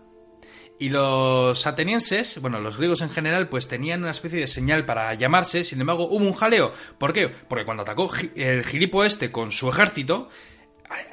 [0.78, 5.14] Y los atenienses, bueno, los griegos en general, pues tenían una especie de señal para
[5.14, 6.72] llamarse, sin embargo hubo un jaleo.
[6.98, 7.28] ¿Por qué?
[7.28, 10.28] Porque cuando atacó el gilipo este con su ejército,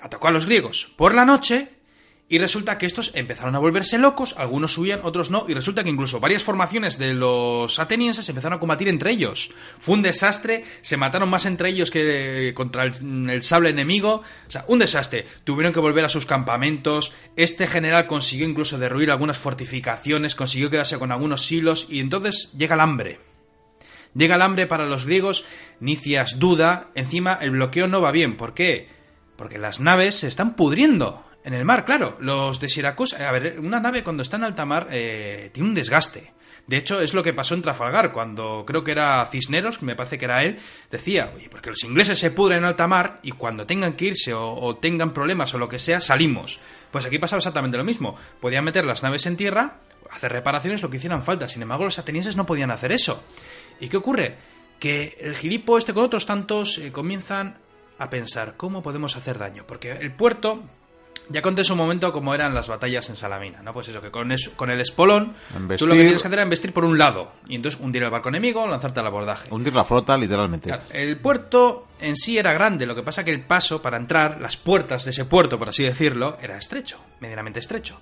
[0.02, 1.79] atacó a los griegos por la noche
[2.32, 5.90] y resulta que estos empezaron a volverse locos, algunos subían, otros no, y resulta que
[5.90, 9.50] incluso varias formaciones de los atenienses empezaron a combatir entre ellos.
[9.80, 14.64] Fue un desastre, se mataron más entre ellos que contra el, sable enemigo, o sea,
[14.68, 15.26] un desastre.
[15.44, 21.00] Tuvieron que volver a sus campamentos, este general consiguió incluso derruir algunas fortificaciones, consiguió quedarse
[21.00, 23.20] con algunos silos, y entonces llega el hambre.
[24.14, 25.46] Llega el hambre para los griegos,
[25.80, 28.88] Nicias duda, encima el bloqueo no va bien, ¿por qué?
[29.36, 32.18] Porque las naves se están pudriendo en el mar, claro.
[32.20, 33.28] Los de Siracusa.
[33.28, 36.34] A ver, una nave cuando está en alta mar eh, tiene un desgaste.
[36.70, 40.20] De hecho, es lo que pasó en Trafalgar, cuando creo que era Cisneros, me parece
[40.20, 40.60] que era él,
[40.92, 44.36] decía, oye, porque los ingleses se pudren en alta mar y cuando tengan que irse
[44.36, 46.60] o, tengan problemas o lo que sea, salimos.
[46.92, 48.16] Pues aquí pasaba exactamente lo mismo.
[48.40, 49.80] Podían meter las naves en tierra,
[50.12, 51.48] hacer reparaciones, lo que hicieran falta.
[51.48, 53.24] Sin embargo, los atenienses no podían hacer eso.
[53.80, 54.36] ¿Y qué ocurre?
[54.78, 57.58] Que el gilipo este con otros tantos eh, comienzan
[57.98, 59.66] a pensar, ¿cómo podemos hacer daño?
[59.66, 60.64] Porque el puerto
[61.30, 63.74] ya conté en su momento cómo eran las batallas en Salamina, ¿no?
[63.74, 65.34] Pues eso, que con, con el espolón,
[65.78, 68.10] tú lo que tienes que hacer es investir por un lado, y entonces hundir el
[68.10, 69.48] barco enemigo, lanzarte al abordaje.
[69.52, 70.72] Hundir la flota, literalmente.
[70.92, 74.58] el puerto en sí era grande, lo que pasa que el paso para entrar, las
[74.58, 78.00] puertas de ese puerto, por así decirlo, era estrecho, medianamente estrecho.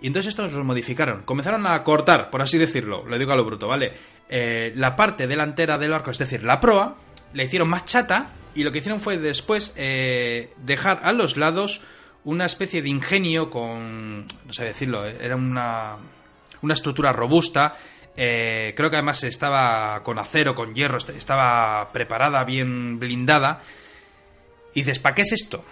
[0.00, 1.22] Y entonces estos los modificaron.
[1.22, 3.92] Comenzaron a cortar, por así decirlo, lo digo a lo bruto, ¿vale?
[4.28, 6.96] Eh, la parte delantera del barco, es decir, la proa,
[7.32, 11.80] le hicieron más chata y lo que hicieron fue después eh, dejar a los lados
[12.24, 15.96] una especie de ingenio con, no sé decirlo, era una,
[16.62, 17.76] una estructura robusta.
[18.16, 23.60] Eh, creo que además estaba con acero, con hierro, estaba preparada, bien blindada.
[24.72, 25.64] Y dices, ¿para qué es esto?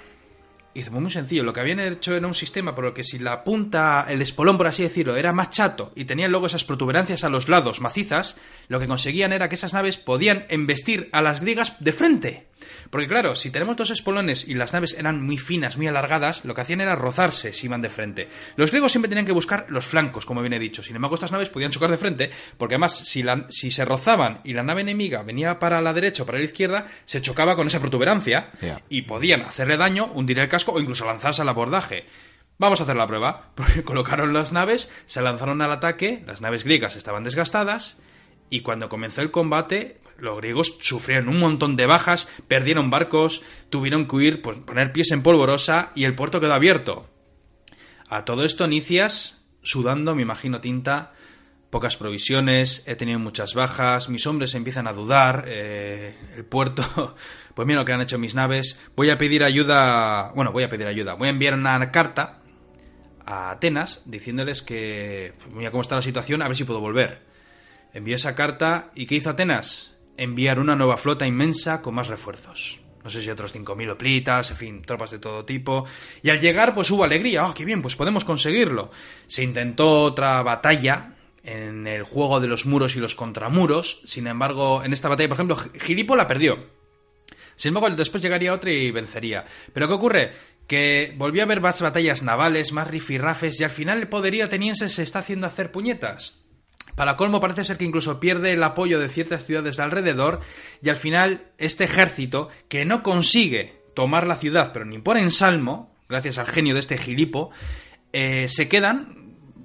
[0.74, 3.18] Y dice, muy sencillo, lo que habían hecho era un sistema por el que si
[3.18, 7.24] la punta, el espolón, por así decirlo, era más chato y tenían luego esas protuberancias
[7.24, 8.38] a los lados macizas,
[8.68, 12.46] lo que conseguían era que esas naves podían embestir a las griegas de frente.
[12.90, 16.54] Porque claro, si tenemos dos espolones y las naves eran muy finas, muy alargadas, lo
[16.54, 18.28] que hacían era rozarse si iban de frente.
[18.56, 20.82] Los griegos siempre tenían que buscar los flancos, como bien he dicho.
[20.82, 24.54] Sin embargo, estas naves podían chocar de frente, porque además, si, si se rozaban y
[24.54, 27.80] la nave enemiga venía para la derecha o para la izquierda, se chocaba con esa
[27.80, 28.50] protuberancia
[28.88, 32.06] y podían hacerle daño, hundir el casco o incluso lanzarse al abordaje.
[32.58, 33.50] Vamos a hacer la prueba.
[33.54, 37.98] Porque colocaron las naves, se lanzaron al ataque, las naves griegas estaban desgastadas,
[38.50, 44.06] y cuando comenzó el combate, los griegos sufrieron un montón de bajas, perdieron barcos, tuvieron
[44.06, 47.10] que huir, pues, poner pies en polvorosa y el puerto quedó abierto.
[48.08, 51.12] A todo esto, Nicias, sudando, me imagino tinta,
[51.70, 57.16] pocas provisiones, he tenido muchas bajas, mis hombres empiezan a dudar, eh, el puerto,
[57.54, 60.68] pues mira lo que han hecho mis naves, voy a pedir ayuda, bueno, voy a
[60.68, 62.42] pedir ayuda, voy a enviar una carta
[63.26, 67.22] a Atenas diciéndoles que, pues mira cómo está la situación, a ver si puedo volver.
[67.92, 69.92] Envió esa carta y ¿qué hizo Atenas?
[70.16, 72.80] Enviar una nueva flota inmensa con más refuerzos.
[73.04, 75.84] No sé si otros 5.000 oplitas, en fin, tropas de todo tipo.
[76.22, 77.46] Y al llegar, pues hubo alegría.
[77.46, 77.82] ¡Oh, qué bien!
[77.82, 78.90] Pues podemos conseguirlo.
[79.26, 84.02] Se intentó otra batalla en el juego de los muros y los contramuros.
[84.04, 86.64] Sin embargo, en esta batalla, por ejemplo, Gilipo la perdió.
[87.56, 89.44] Sin embargo, después llegaría otra y vencería.
[89.72, 90.32] Pero ¿qué ocurre?
[90.68, 94.88] Que volvió a haber más batallas navales, más rifirrafes, y al final el poderío ateniense
[94.88, 96.41] se está haciendo hacer puñetas.
[96.94, 100.40] Para colmo parece ser que incluso pierde el apoyo de ciertas ciudades de alrededor
[100.82, 105.94] y al final este ejército que no consigue tomar la ciudad pero ni por ensalmo,
[106.08, 107.50] gracias al genio de este gilipo,
[108.12, 109.22] eh, se quedan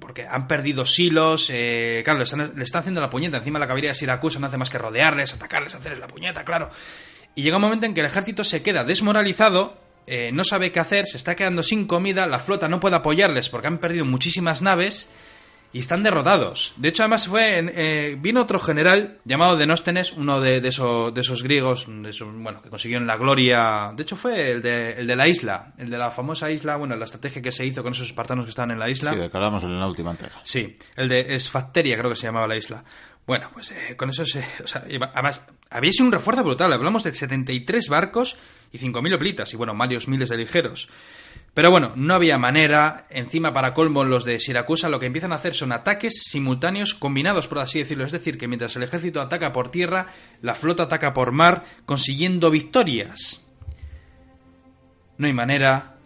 [0.08, 3.94] porque han perdido silos, eh, claro, le están, haciendo la puñeta, encima la caballería de
[3.94, 6.70] Siracusa no hace más que rodearles, atacarles, hacerles la puñeta, claro.
[7.34, 10.80] Y llega un momento en que el ejército se queda desmoralizado, eh, no sabe qué
[10.80, 14.62] hacer, se está quedando sin comida, la flota no puede apoyarles porque han perdido muchísimas
[14.62, 15.10] naves
[15.72, 16.72] y están derrotados.
[16.76, 21.20] De hecho, además fue eh, vino otro general llamado Denóstenes, uno de, de, esos, de
[21.20, 23.92] esos griegos, de esos, bueno, que consiguieron la gloria.
[23.94, 26.96] De hecho, fue el de, el de la isla, el de la famosa isla, bueno,
[26.96, 29.12] la estrategia que se hizo con esos espartanos que estaban en la isla.
[29.12, 30.40] Sí, de que hablamos en la última entrega.
[30.42, 32.82] Sí, el de Esfacteria, creo que se llamaba la isla.
[33.26, 34.42] Bueno, pues eh, con eso se.
[34.64, 36.72] O sea, además, había sido un refuerzo brutal.
[36.72, 38.38] Hablamos de 73 barcos
[38.72, 40.88] y 5.000 oplitas, y bueno, varios miles de ligeros.
[41.58, 43.08] Pero bueno, no había manera.
[43.10, 47.48] Encima, para colmo, los de Siracusa lo que empiezan a hacer son ataques simultáneos combinados,
[47.48, 48.04] por así decirlo.
[48.04, 50.06] Es decir, que mientras el ejército ataca por tierra,
[50.40, 53.44] la flota ataca por mar, consiguiendo victorias.
[55.16, 55.96] No hay manera.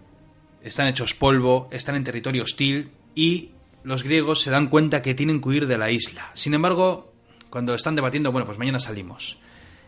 [0.62, 3.50] Están hechos polvo, están en territorio hostil y
[3.84, 6.30] los griegos se dan cuenta que tienen que huir de la isla.
[6.32, 7.12] Sin embargo,
[7.50, 9.38] cuando están debatiendo, bueno, pues mañana salimos.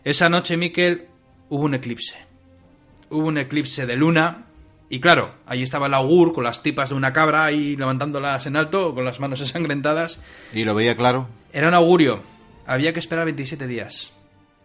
[0.03, 1.07] Esa noche, Miquel,
[1.49, 2.17] hubo un eclipse.
[3.09, 4.45] Hubo un eclipse de luna
[4.89, 8.55] y claro, ahí estaba el augur con las tipas de una cabra ahí levantándolas en
[8.55, 10.19] alto, con las manos ensangrentadas.
[10.53, 11.27] ¿Y lo veía claro?
[11.53, 12.21] Era un augurio.
[12.67, 14.11] Había que esperar 27 días.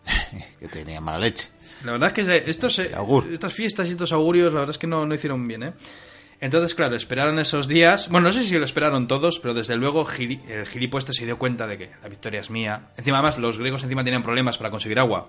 [0.60, 1.48] que tenía mala leche.
[1.84, 5.06] La verdad es que estos, estas fiestas y estos augurios, la verdad es que no,
[5.06, 5.72] no hicieron bien, ¿eh?
[6.40, 8.08] Entonces, claro, esperaron esos días.
[8.08, 11.38] Bueno, no sé si lo esperaron todos, pero desde luego el gilipo este se dio
[11.38, 12.88] cuenta de que la victoria es mía.
[12.96, 15.28] Encima, además, los griegos encima tenían problemas para conseguir agua.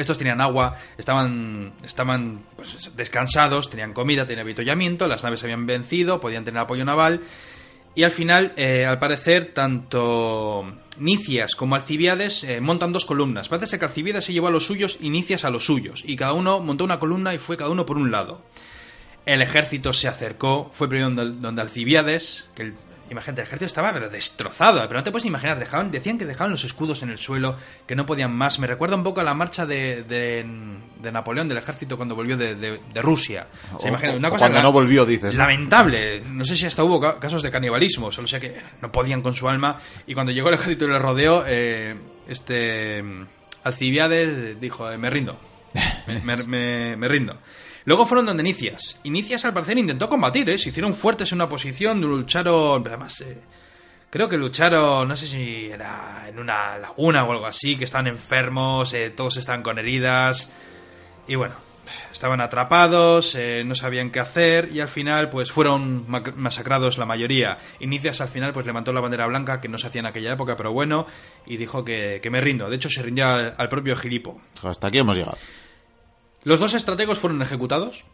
[0.00, 6.20] Estos tenían agua, estaban, estaban pues, descansados, tenían comida, tenían avituallamiento, las naves habían vencido,
[6.20, 7.20] podían tener apoyo naval.
[7.94, 10.64] Y al final, eh, al parecer, tanto
[10.98, 13.48] Nicias como Alcibiades eh, montan dos columnas.
[13.48, 16.02] Parece que Alcibiades se llevó a los suyos y Nicias a los suyos.
[16.06, 18.42] Y cada uno montó una columna y fue cada uno por un lado.
[19.26, 22.74] El ejército se acercó, fue primero donde, donde Alcibiades, que el,
[23.10, 26.50] imagínate, el ejército estaba pero destrozado, pero no te puedes imaginar, dejaban, decían que dejaban
[26.50, 28.58] los escudos en el suelo, que no podían más.
[28.58, 30.46] Me recuerda un poco a la marcha de, de,
[31.00, 33.48] de Napoleón del ejército cuando volvió de, de Rusia.
[33.78, 35.34] O, imagina, una cosa cuando no volvió, dices.
[35.34, 36.22] Lamentable.
[36.22, 39.48] No sé si hasta hubo casos de canibalismo, solo sé que no podían con su
[39.48, 39.78] alma.
[40.06, 41.96] Y cuando llegó el ejército y le rodeó, eh,
[42.28, 43.02] este
[43.64, 45.38] Alcibiades dijo, eh, me rindo.
[46.06, 47.36] me, me, me rindo.
[47.84, 49.00] Luego fueron donde Nicias.
[49.02, 50.58] Y Nicias al parecer intentó combatir, ¿eh?
[50.58, 52.86] Se hicieron fuertes en una posición, lucharon...
[52.86, 53.38] Además, eh,
[54.10, 58.06] creo que lucharon, no sé si era en una laguna o algo así, que estaban
[58.06, 60.50] enfermos, eh, todos estaban con heridas.
[61.26, 61.54] Y bueno,
[62.12, 66.04] estaban atrapados, eh, no sabían qué hacer y al final pues fueron
[66.36, 67.58] masacrados la mayoría.
[67.78, 70.56] Inicias al final pues levantó la bandera blanca que no se hacía en aquella época,
[70.56, 71.06] pero bueno,
[71.46, 72.68] y dijo que, que me rindo.
[72.68, 74.40] De hecho se rindió al, al, propio Gilipo.
[74.62, 75.38] Hasta aquí hemos llegado.
[76.44, 78.04] Los dos estrategos fueron ejecutados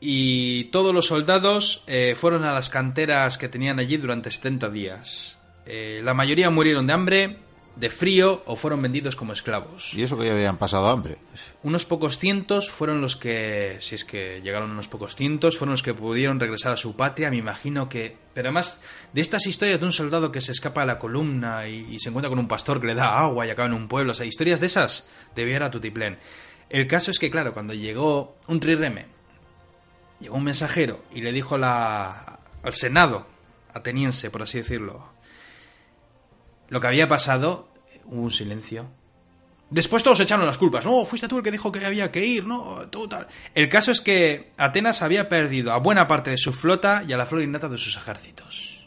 [0.00, 5.38] y todos los soldados eh, fueron a las canteras que tenían allí durante 70 días.
[5.66, 7.36] Eh, la mayoría murieron de hambre,
[7.76, 9.92] de frío o fueron vendidos como esclavos.
[9.94, 11.18] ¿Y eso que ya habían pasado hambre?
[11.62, 15.82] Unos pocos cientos fueron los que, si es que llegaron unos pocos cientos, fueron los
[15.82, 17.30] que pudieron regresar a su patria.
[17.30, 18.16] Me imagino que.
[18.32, 21.86] Pero además, de estas historias de un soldado que se escapa de la columna y,
[21.90, 24.12] y se encuentra con un pastor que le da agua y acaba en un pueblo,
[24.12, 26.18] o sea, historias de esas, debía ir a Tutiplén.
[26.70, 29.06] El caso es que, claro, cuando llegó un trireme,
[30.20, 33.26] llegó un mensajero y le dijo al Senado
[33.74, 35.08] ateniense, por así decirlo,
[36.68, 37.68] lo que había pasado,
[38.04, 38.88] hubo un silencio.
[39.68, 40.84] Después todos echaron las culpas.
[40.84, 43.28] No, fuiste tú el que dijo que había que ir, no, tú tal.
[43.54, 47.16] El caso es que Atenas había perdido a buena parte de su flota y a
[47.16, 48.79] la flor innata de sus ejércitos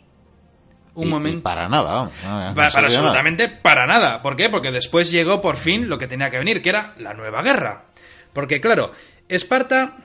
[0.95, 1.37] un y, momento.
[1.39, 2.13] Y para nada, vamos.
[2.23, 3.59] No, para, para absolutamente nada.
[3.61, 4.21] para nada.
[4.21, 4.49] ¿Por qué?
[4.49, 7.85] Porque después llegó por fin lo que tenía que venir, que era la nueva guerra.
[8.33, 8.91] Porque, claro,
[9.27, 9.97] Esparta.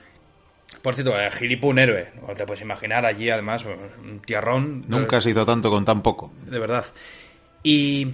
[0.83, 2.13] Por cierto, eh, Gilipo, un héroe.
[2.27, 4.85] No te puedes imaginar allí, además, un tierrón.
[4.87, 6.33] Nunca se hizo tanto con tan poco.
[6.47, 6.85] De verdad.
[7.63, 8.09] Y.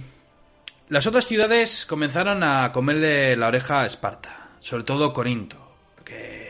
[0.87, 4.49] Las otras ciudades comenzaron a comerle la oreja a Esparta.
[4.59, 5.57] Sobre todo Corinto.
[6.03, 6.44] Que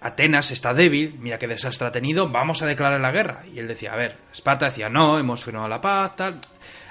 [0.00, 3.42] Atenas está débil, mira qué desastre ha tenido, vamos a declarar la guerra.
[3.52, 6.40] Y él decía, a ver, Esparta decía, no, hemos firmado la paz, tal.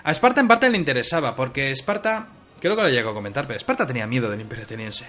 [0.04, 2.28] A Esparta en parte le interesaba, porque Esparta,
[2.60, 5.06] creo que lo llego a comentar, pero Esparta tenía miedo del imperio ateniense.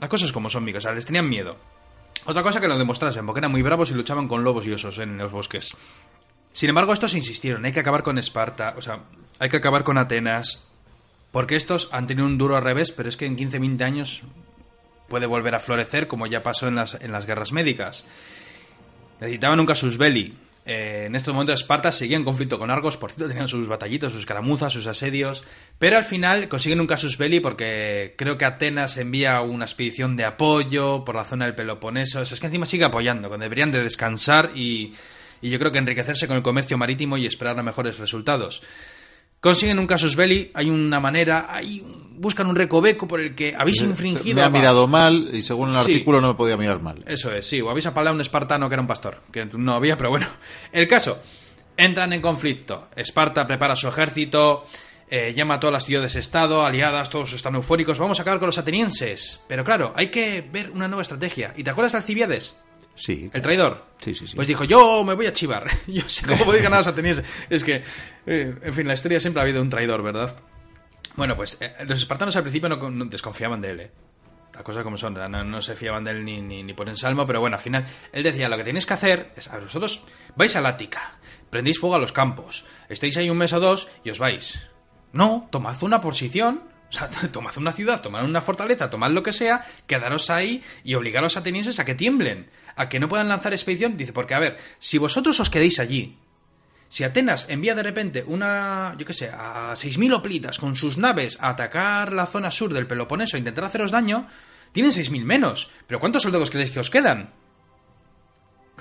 [0.00, 1.56] Las cosas como son, micos, o sea, les tenían miedo.
[2.24, 4.98] Otra cosa que lo demostrasen, porque eran muy bravos y luchaban con lobos y osos
[4.98, 5.72] en los bosques.
[6.52, 9.00] Sin embargo, estos insistieron, hay que acabar con Esparta, o sea,
[9.38, 10.68] hay que acabar con Atenas,
[11.30, 14.22] porque estos han tenido un duro revés, pero es que en 15-20 años
[15.12, 18.06] puede volver a florecer como ya pasó en las, en las guerras médicas.
[19.20, 20.34] Necesitaban un casus belli.
[20.64, 24.10] Eh, en estos momentos Esparta seguía en conflicto con Argos, por cierto tenían sus batallitos,
[24.10, 25.44] sus caramuzas, sus asedios,
[25.78, 30.24] pero al final consiguen un casus belli porque creo que Atenas envía una expedición de
[30.24, 34.52] apoyo por la zona del Peloponeso, es que encima sigue apoyando, cuando deberían de descansar
[34.54, 34.94] y,
[35.42, 38.62] y yo creo que enriquecerse con el comercio marítimo y esperar a mejores resultados.
[39.42, 43.80] Consiguen un casus belli, hay una manera, hay, buscan un recoveco por el que habéis
[43.82, 44.36] infringido...
[44.36, 45.80] Me ha mirado mal y según el Sí.
[45.80, 47.02] artículo no me podía mirar mal.
[47.08, 49.74] Eso es, sí, o habéis apalado a un espartano que era un pastor, que no
[49.74, 50.28] había, pero bueno.
[50.70, 51.18] El caso,
[51.76, 54.64] entran en conflicto, Esparta prepara su ejército,
[55.10, 58.58] eh, llama a todas las ciudades-estado, aliadas, todos están eufóricos, vamos a acabar con los
[58.58, 59.40] atenienses.
[59.48, 61.52] Pero claro, hay que ver una nueva estrategia.
[61.56, 62.54] ¿Y te acuerdas de Alcibiades?
[62.94, 63.30] Sí.
[63.32, 63.84] El traidor.
[63.98, 64.36] Sí, sí, sí.
[64.36, 65.66] Pues dijo, yo me voy a chivar.
[65.86, 67.24] Yo sé cómo podéis ganar a los atenienses.
[67.48, 67.82] Es que,
[68.26, 70.36] eh, en fin, la historia siempre ha habido un traidor, ¿verdad?
[71.16, 73.90] Bueno, pues eh, los espartanos al principio no, no desconfiaban de él, ¿eh?
[74.54, 77.26] Las cosas como son, no, no se fiaban de él ni, ni, ni por ensalmo,
[77.26, 80.04] pero bueno, al final él decía, lo que tenéis que hacer es, a vosotros
[80.36, 81.16] vais al Ática,
[81.48, 84.68] prendéis fuego a los campos, estáis ahí un mes o dos y os vais.
[85.12, 89.32] No, tomad una posición, o sea, tomad una ciudad, tomad una fortaleza, tomad lo que
[89.32, 93.28] sea, quedaros ahí y obligar a los atenienses a que tiemblen, a que no puedan
[93.28, 93.96] lanzar expedición.
[93.96, 96.18] Dice, porque a ver, si vosotros os quedéis allí,
[96.88, 101.38] si Atenas envía de repente una, yo qué sé, a 6.000 hoplitas con sus naves
[101.40, 104.28] a atacar la zona sur del Peloponeso e intentar haceros daño,
[104.72, 105.70] tienen 6.000 menos.
[105.86, 107.32] Pero ¿cuántos soldados creéis que os quedan?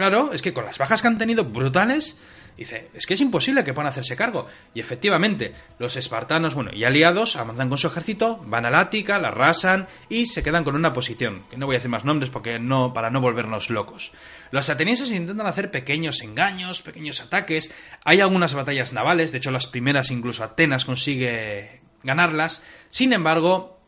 [0.02, 2.18] Claro, es que con las bajas que han tenido brutales,
[2.58, 4.48] dice, es que es imposible que puedan hacerse cargo.
[4.74, 9.28] Y efectivamente, los espartanos, bueno, y aliados avanzan con su ejército, van al Ática, la
[9.28, 12.58] arrasan y se quedan con una posición, que no voy a decir más nombres porque
[12.58, 14.12] no, para no volvernos locos.
[14.50, 17.72] Los atenienses intentan hacer pequeños engaños, pequeños ataques,
[18.04, 23.81] hay algunas batallas navales, de hecho las primeras incluso Atenas consigue ganarlas, sin embargo,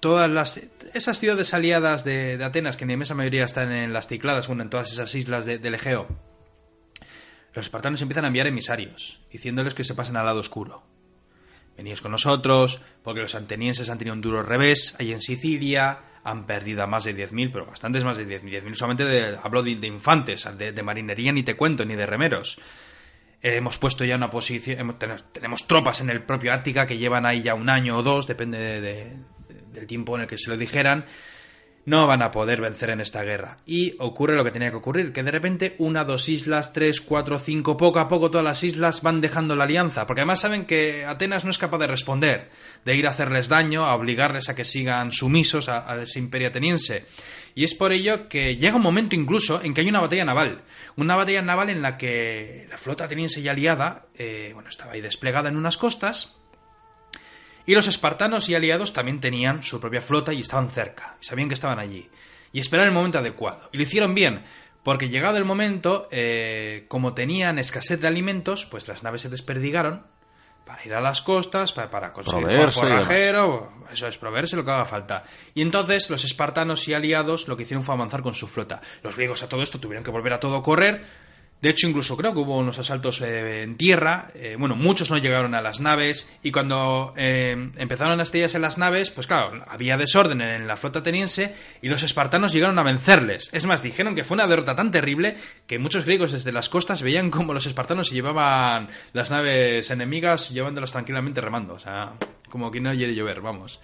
[0.00, 0.60] todas las
[0.94, 4.70] esas ciudades aliadas de, Atenas que en inmensa mayoría están en las Cicladas, bueno, en
[4.70, 6.08] todas esas islas de- del Egeo,
[7.54, 10.82] los espartanos empiezan a enviar emisarios, diciéndoles que se pasen al lado oscuro.
[11.76, 16.46] Veníos con nosotros, porque los atenienses han tenido un duro revés, ahí en Sicilia, han
[16.46, 18.50] perdido a más de 10.000, pero bastantes más de 10.000.
[18.62, 22.58] 10.000 solamente de, hablo de, infantes, de, marinería ni te cuento, ni de remeros.
[23.42, 27.24] Hemos puesto ya una posición, hemos- tenemos, tenemos tropas en el propio Ática que llevan
[27.24, 29.16] ahí ya un año o dos, depende de- de-
[29.72, 31.06] del tiempo en el que se lo dijeran.
[31.86, 33.56] No van a poder vencer en esta guerra.
[33.64, 37.38] Y ocurre lo que tenía que ocurrir, que de repente una, dos islas, tres, cuatro,
[37.38, 41.06] cinco, poco a poco todas las islas van dejando la alianza, porque además saben que
[41.06, 42.50] Atenas no es capaz de responder,
[42.84, 47.06] de ir a hacerles daño, a obligarles a que sigan sumisos a, ese imperio ateniense.
[47.54, 50.62] Y es por ello que llega un momento incluso en que hay una batalla naval.
[50.96, 55.00] Una batalla naval en la que la flota ateniense y aliada, eh, bueno, estaba ahí
[55.00, 56.39] desplegada en unas costas,
[57.66, 61.48] y los espartanos y aliados también tenían su propia flota y estaban cerca, y sabían
[61.48, 62.08] que estaban allí.
[62.52, 63.68] Y esperaron el momento adecuado.
[63.72, 64.44] Y lo hicieron bien,
[64.82, 70.04] porque llegado el momento, eh, como tenían escasez de alimentos, pues las naves se desperdigaron
[70.64, 74.64] para ir a las costas, para, para conseguir Proveerse y forrajero, eso es, proveerse lo
[74.64, 75.24] que haga falta.
[75.54, 78.80] Y entonces los espartanos y aliados lo que hicieron fue avanzar con su flota.
[79.02, 81.04] Los griegos a todo esto tuvieron que volver a todo correr.
[81.60, 84.30] De hecho, incluso creo que hubo unos asaltos eh, en tierra.
[84.34, 86.30] eh, bueno, muchos no llegaron a las naves.
[86.42, 91.00] Y cuando eh, empezaron a estrellarse las naves, pues claro, había desorden en la flota
[91.00, 93.50] ateniense y los espartanos llegaron a vencerles.
[93.52, 97.02] Es más, dijeron que fue una derrota tan terrible que muchos griegos desde las costas
[97.02, 101.74] veían como los espartanos se llevaban las naves enemigas llevándolas tranquilamente remando.
[101.74, 102.14] O sea,
[102.48, 103.80] como que no quiere llover, vamos.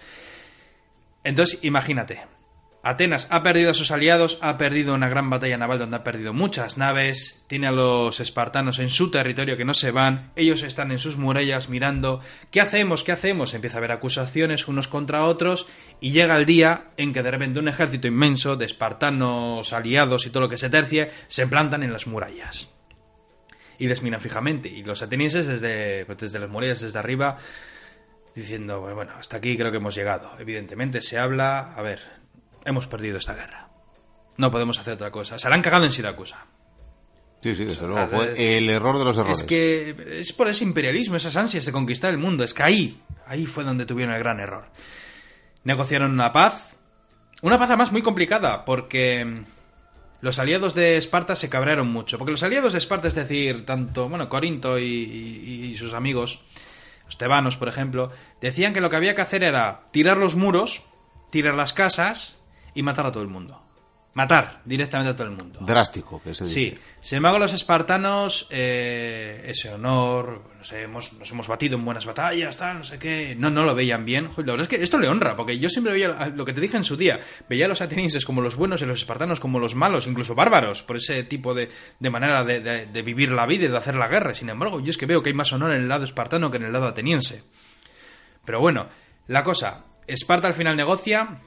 [1.23, 2.36] Entonces, imagínate.
[2.87, 6.31] Atenas ha perdido a sus aliados, ha perdido una gran batalla naval donde ha perdido
[6.31, 10.93] muchas naves, tiene a los espartanos en su territorio que no se van, ellos están
[10.93, 13.03] en sus murallas mirando, ¿qué hacemos?
[13.03, 13.53] ¿Qué hacemos?
[13.53, 15.67] Empieza a haber acusaciones unos contra otros
[15.99, 20.29] y llega el día en que de repente un ejército inmenso de espartanos aliados y
[20.29, 22.69] todo lo que se tercie se plantan en las murallas.
[23.79, 27.35] Y les miran fijamente, y los atenienses desde, pues desde las murallas, desde arriba,
[28.33, 30.31] diciendo, "Pues bueno, hasta aquí creo que hemos llegado.
[30.39, 32.16] Evidentemente se habla, a ver,
[32.67, 33.69] hemos perdido esta guerra.
[34.37, 35.39] No podemos hacer otra cosa.
[35.39, 36.45] Se la han cagado en Siracusa.
[37.41, 38.07] Sí, sí, desde luego.
[38.07, 39.39] Fue el error de los errores.
[39.39, 42.43] Es que es por ese imperialismo, esas ansias de conquistar el mundo.
[42.43, 44.65] Es que ahí, ahí fue donde tuvieron el gran error.
[45.63, 46.75] Negociaron una paz.
[47.41, 49.45] Una paz además muy complicada, porque mm,
[50.21, 52.17] los aliados de Esparta se cabrearon mucho.
[52.17, 56.43] Porque los aliados de Esparta, es decir, tanto, bueno, Corinto y, y- y sus amigos,
[57.05, 60.83] los tebanos, por ejemplo, decían que lo que había que hacer era tirar los muros,
[61.29, 62.36] tirar las casas
[62.77, 63.61] y matar a todo el mundo.
[64.13, 65.59] Matar directamente a todo el mundo.
[65.61, 66.53] Drástico, que se dice.
[66.71, 71.85] Sí, sin embargo los espartanos, eh, ese honor, no sé, hemos, nos hemos batido en
[71.85, 74.29] buenas batallas, tal, no sé qué, no, no lo veían bien.
[74.29, 76.61] Joder, la verdad es que esto le honra, porque yo siempre veía lo que te
[76.61, 79.39] dije en su día, veía a los atenienses como los buenos y a los espartanos
[79.39, 81.69] como los malos, incluso bárbaros, por ese tipo de,
[81.99, 84.33] de manera de, de- de vivir la vida y de hacer la guerra.
[84.33, 86.57] Sin embargo, yo es que veo que hay más honor en el lado espartano que
[86.57, 87.43] en el lado ateniense.
[88.45, 88.87] Pero bueno,
[89.27, 91.41] la cosa, Esparta al final negocia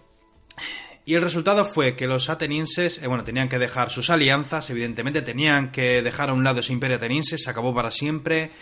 [1.10, 5.22] Y el resultado fue que los atenienses, eh, bueno, tenían que dejar sus alianzas, evidentemente,
[5.22, 8.52] tenían que dejar a un lado ese imperio ateniense, se acabó para siempre.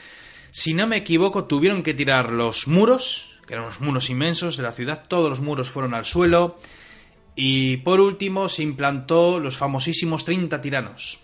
[0.51, 4.62] Si no me equivoco, tuvieron que tirar los muros, que eran unos muros inmensos de
[4.62, 6.59] la ciudad, todos los muros fueron al suelo.
[7.36, 11.20] Y por último, se implantó los famosísimos 30 tiranos.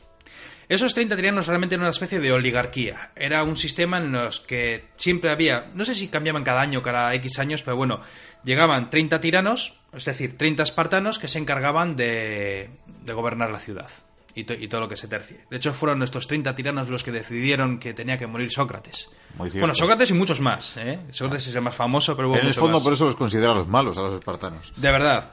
[0.75, 3.11] Esos 30 tiranos realmente eran una especie de oligarquía.
[3.17, 7.15] Era un sistema en los que siempre había, no sé si cambiaban cada año, cada
[7.15, 8.01] X años, pero bueno,
[8.43, 12.71] llegaban 30 tiranos, es decir, 30 espartanos que se encargaban de,
[13.05, 13.89] de gobernar la ciudad
[14.35, 15.45] y, to- y todo lo que se tercie.
[15.49, 19.09] De hecho, fueron estos 30 tiranos los que decidieron que tenía que morir Sócrates.
[19.37, 19.51] Muy.
[19.51, 20.77] Bueno, Sócrates y muchos más.
[20.77, 20.99] ¿eh?
[21.11, 22.83] Sócrates es el más famoso, pero hubo En el fondo, más.
[22.83, 24.73] por eso los considera los malos a los espartanos.
[24.77, 25.31] De verdad.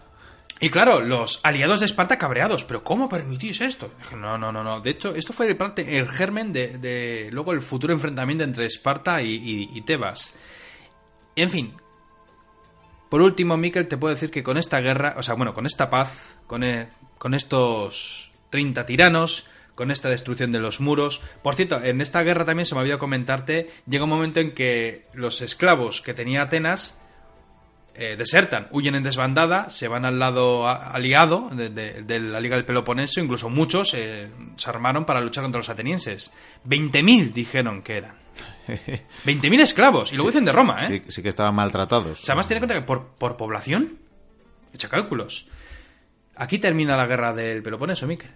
[0.63, 3.91] Y claro, los aliados de Esparta cabreados, pero ¿cómo permitís esto?
[4.15, 4.79] No, no, no, no.
[4.79, 8.67] De hecho, esto fue el, parte, el germen de, de luego el futuro enfrentamiento entre
[8.67, 10.35] Esparta y, y- Tebas.
[11.35, 11.73] En fin.
[13.09, 15.89] Por último, Miquel, te puedo decir que con esta guerra, o sea, bueno, con esta
[15.89, 21.21] paz, con, eh, con estos 30 tiranos, con esta destrucción de los muros.
[21.41, 25.07] Por cierto, en esta guerra también se me olvidó comentarte, llega un momento en que
[25.13, 26.97] los esclavos que tenía Atenas
[27.95, 32.55] eh, desertan, huyen en desbandada, se van al lado aliado de, de- de la Liga
[32.55, 36.31] del Peloponeso, incluso muchos eh, se armaron para luchar contra los atenienses.
[36.67, 38.15] 20.000 dijeron que eran.
[39.25, 40.87] 20.000 esclavos, y lo dicen de Roma, ¿eh?
[41.05, 42.21] Sí, sí que estaban maltratados.
[42.23, 43.99] O sea, además tiene en cuenta que por, por población,
[44.73, 45.47] echa cálculos.
[46.35, 48.31] Aquí termina la guerra del Peloponeso, Miquel.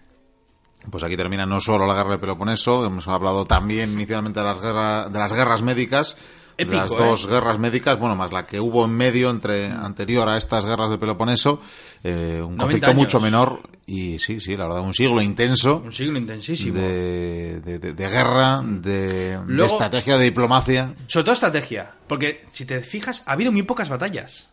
[0.91, 4.61] Pues aquí termina no solo la guerra del Peloponeso, hemos hablado también inicialmente de las,
[4.61, 6.15] guerra- de las guerras médicas,
[6.57, 7.29] Épico, las dos ¿eh?
[7.29, 10.99] guerras médicas, bueno, más la que hubo en medio entre anterior a estas guerras del
[10.99, 11.59] Peloponeso,
[12.03, 12.97] eh, un 90 conflicto años.
[12.97, 16.77] mucho menor y sí, sí, la verdad, un siglo intenso Un siglo intensísimo.
[16.79, 20.95] de, de- de- de guerra, de, de Luego- estrategia, de diplomacia.
[21.07, 24.47] Sobre todo estrategia, porque si te fijas, ha habido muy pocas batallas.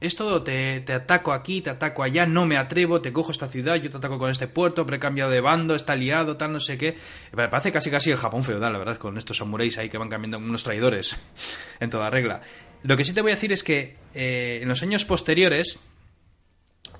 [0.00, 3.48] Es todo, te, te ataco aquí, te ataco allá, no me atrevo, te cojo esta
[3.48, 6.52] ciudad, yo te ataco con este puerto, pero he cambiado de bando, está liado, tal,
[6.52, 6.96] no sé qué.
[7.34, 10.38] Parece casi casi el Japón feudal, la verdad, con estos samuráis ahí que van cambiando
[10.38, 11.18] unos traidores,
[11.80, 12.42] en toda regla.
[12.84, 15.80] Lo que sí te voy a decir es que eh, en los años posteriores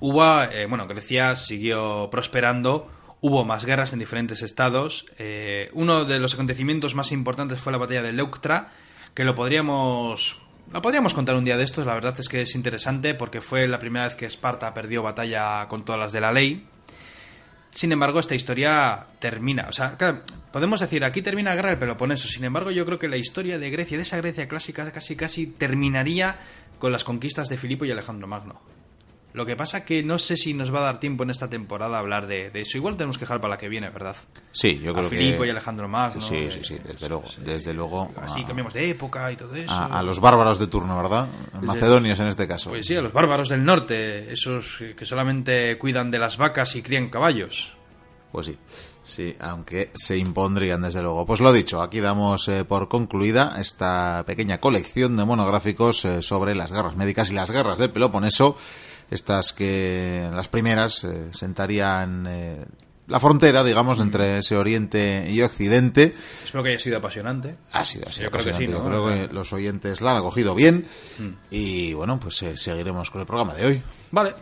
[0.01, 2.91] hubo, eh, bueno, Grecia siguió prosperando,
[3.21, 5.05] hubo más guerras en diferentes estados.
[5.17, 8.71] eh, uno de los acontecimientos más importantes fue la batalla de Leuctra,
[9.13, 10.41] que lo podríamos...
[10.71, 13.67] La podríamos contar un día de estos, la verdad es que es interesante porque fue
[13.67, 16.67] la primera vez que Esparta perdió batalla con todas las de la ley.
[17.71, 19.65] Sin embargo, esta historia termina.
[19.67, 22.27] O sea, claro, podemos decir, aquí termina la guerra del Peloponeso.
[22.27, 25.47] Sin embargo, yo creo que la historia de Grecia, de esa Grecia clásica, casi casi
[25.47, 26.37] terminaría
[26.77, 28.59] con las conquistas de Filipo y Alejandro Magno.
[29.31, 31.97] Lo que pasa que no sé si nos va a dar tiempo en esta temporada
[31.97, 32.77] a hablar de, de eso.
[32.77, 34.15] Igual tenemos que dejar para la que viene, ¿verdad?
[34.51, 35.47] Sí, yo a creo Filipo que...
[35.47, 36.19] y Alejandro Magno.
[36.21, 38.11] Sí, eh, sí, sí, desde luego, pues, desde luego.
[38.17, 39.71] Así a- cambiamos de época y todo eso.
[39.71, 41.27] a, a los bárbaros de turno, ¿verdad?
[41.61, 42.71] Macedonios en este caso.
[42.71, 46.75] Pues sí, a los bárbaros del norte, esos que que solamente cuidan de las vacas
[46.75, 47.73] y crían caballos.
[48.31, 48.57] Pues sí,
[49.03, 51.25] sí, aunque se impondrían desde luego.
[51.25, 56.53] Pues lo dicho, aquí damos eh, por concluida esta pequeña colección de monográficos eh, sobre
[56.55, 58.55] las guerras médicas y las guerras del Peloponeso,
[59.09, 62.65] estas que las primeras eh, sentarían eh,
[63.07, 66.13] la frontera, digamos, entre ese Oriente y Occidente.
[66.43, 67.55] Espero que haya sido apasionante.
[67.73, 68.21] Ha sido así.
[68.21, 68.65] Yo creo que apasionante.
[68.65, 68.83] sí, ¿no?
[68.83, 70.85] Yo creo que los oyentes la han acogido bien
[71.49, 73.83] y bueno, pues eh, seguiremos con el programa de hoy.
[74.11, 74.35] Vale.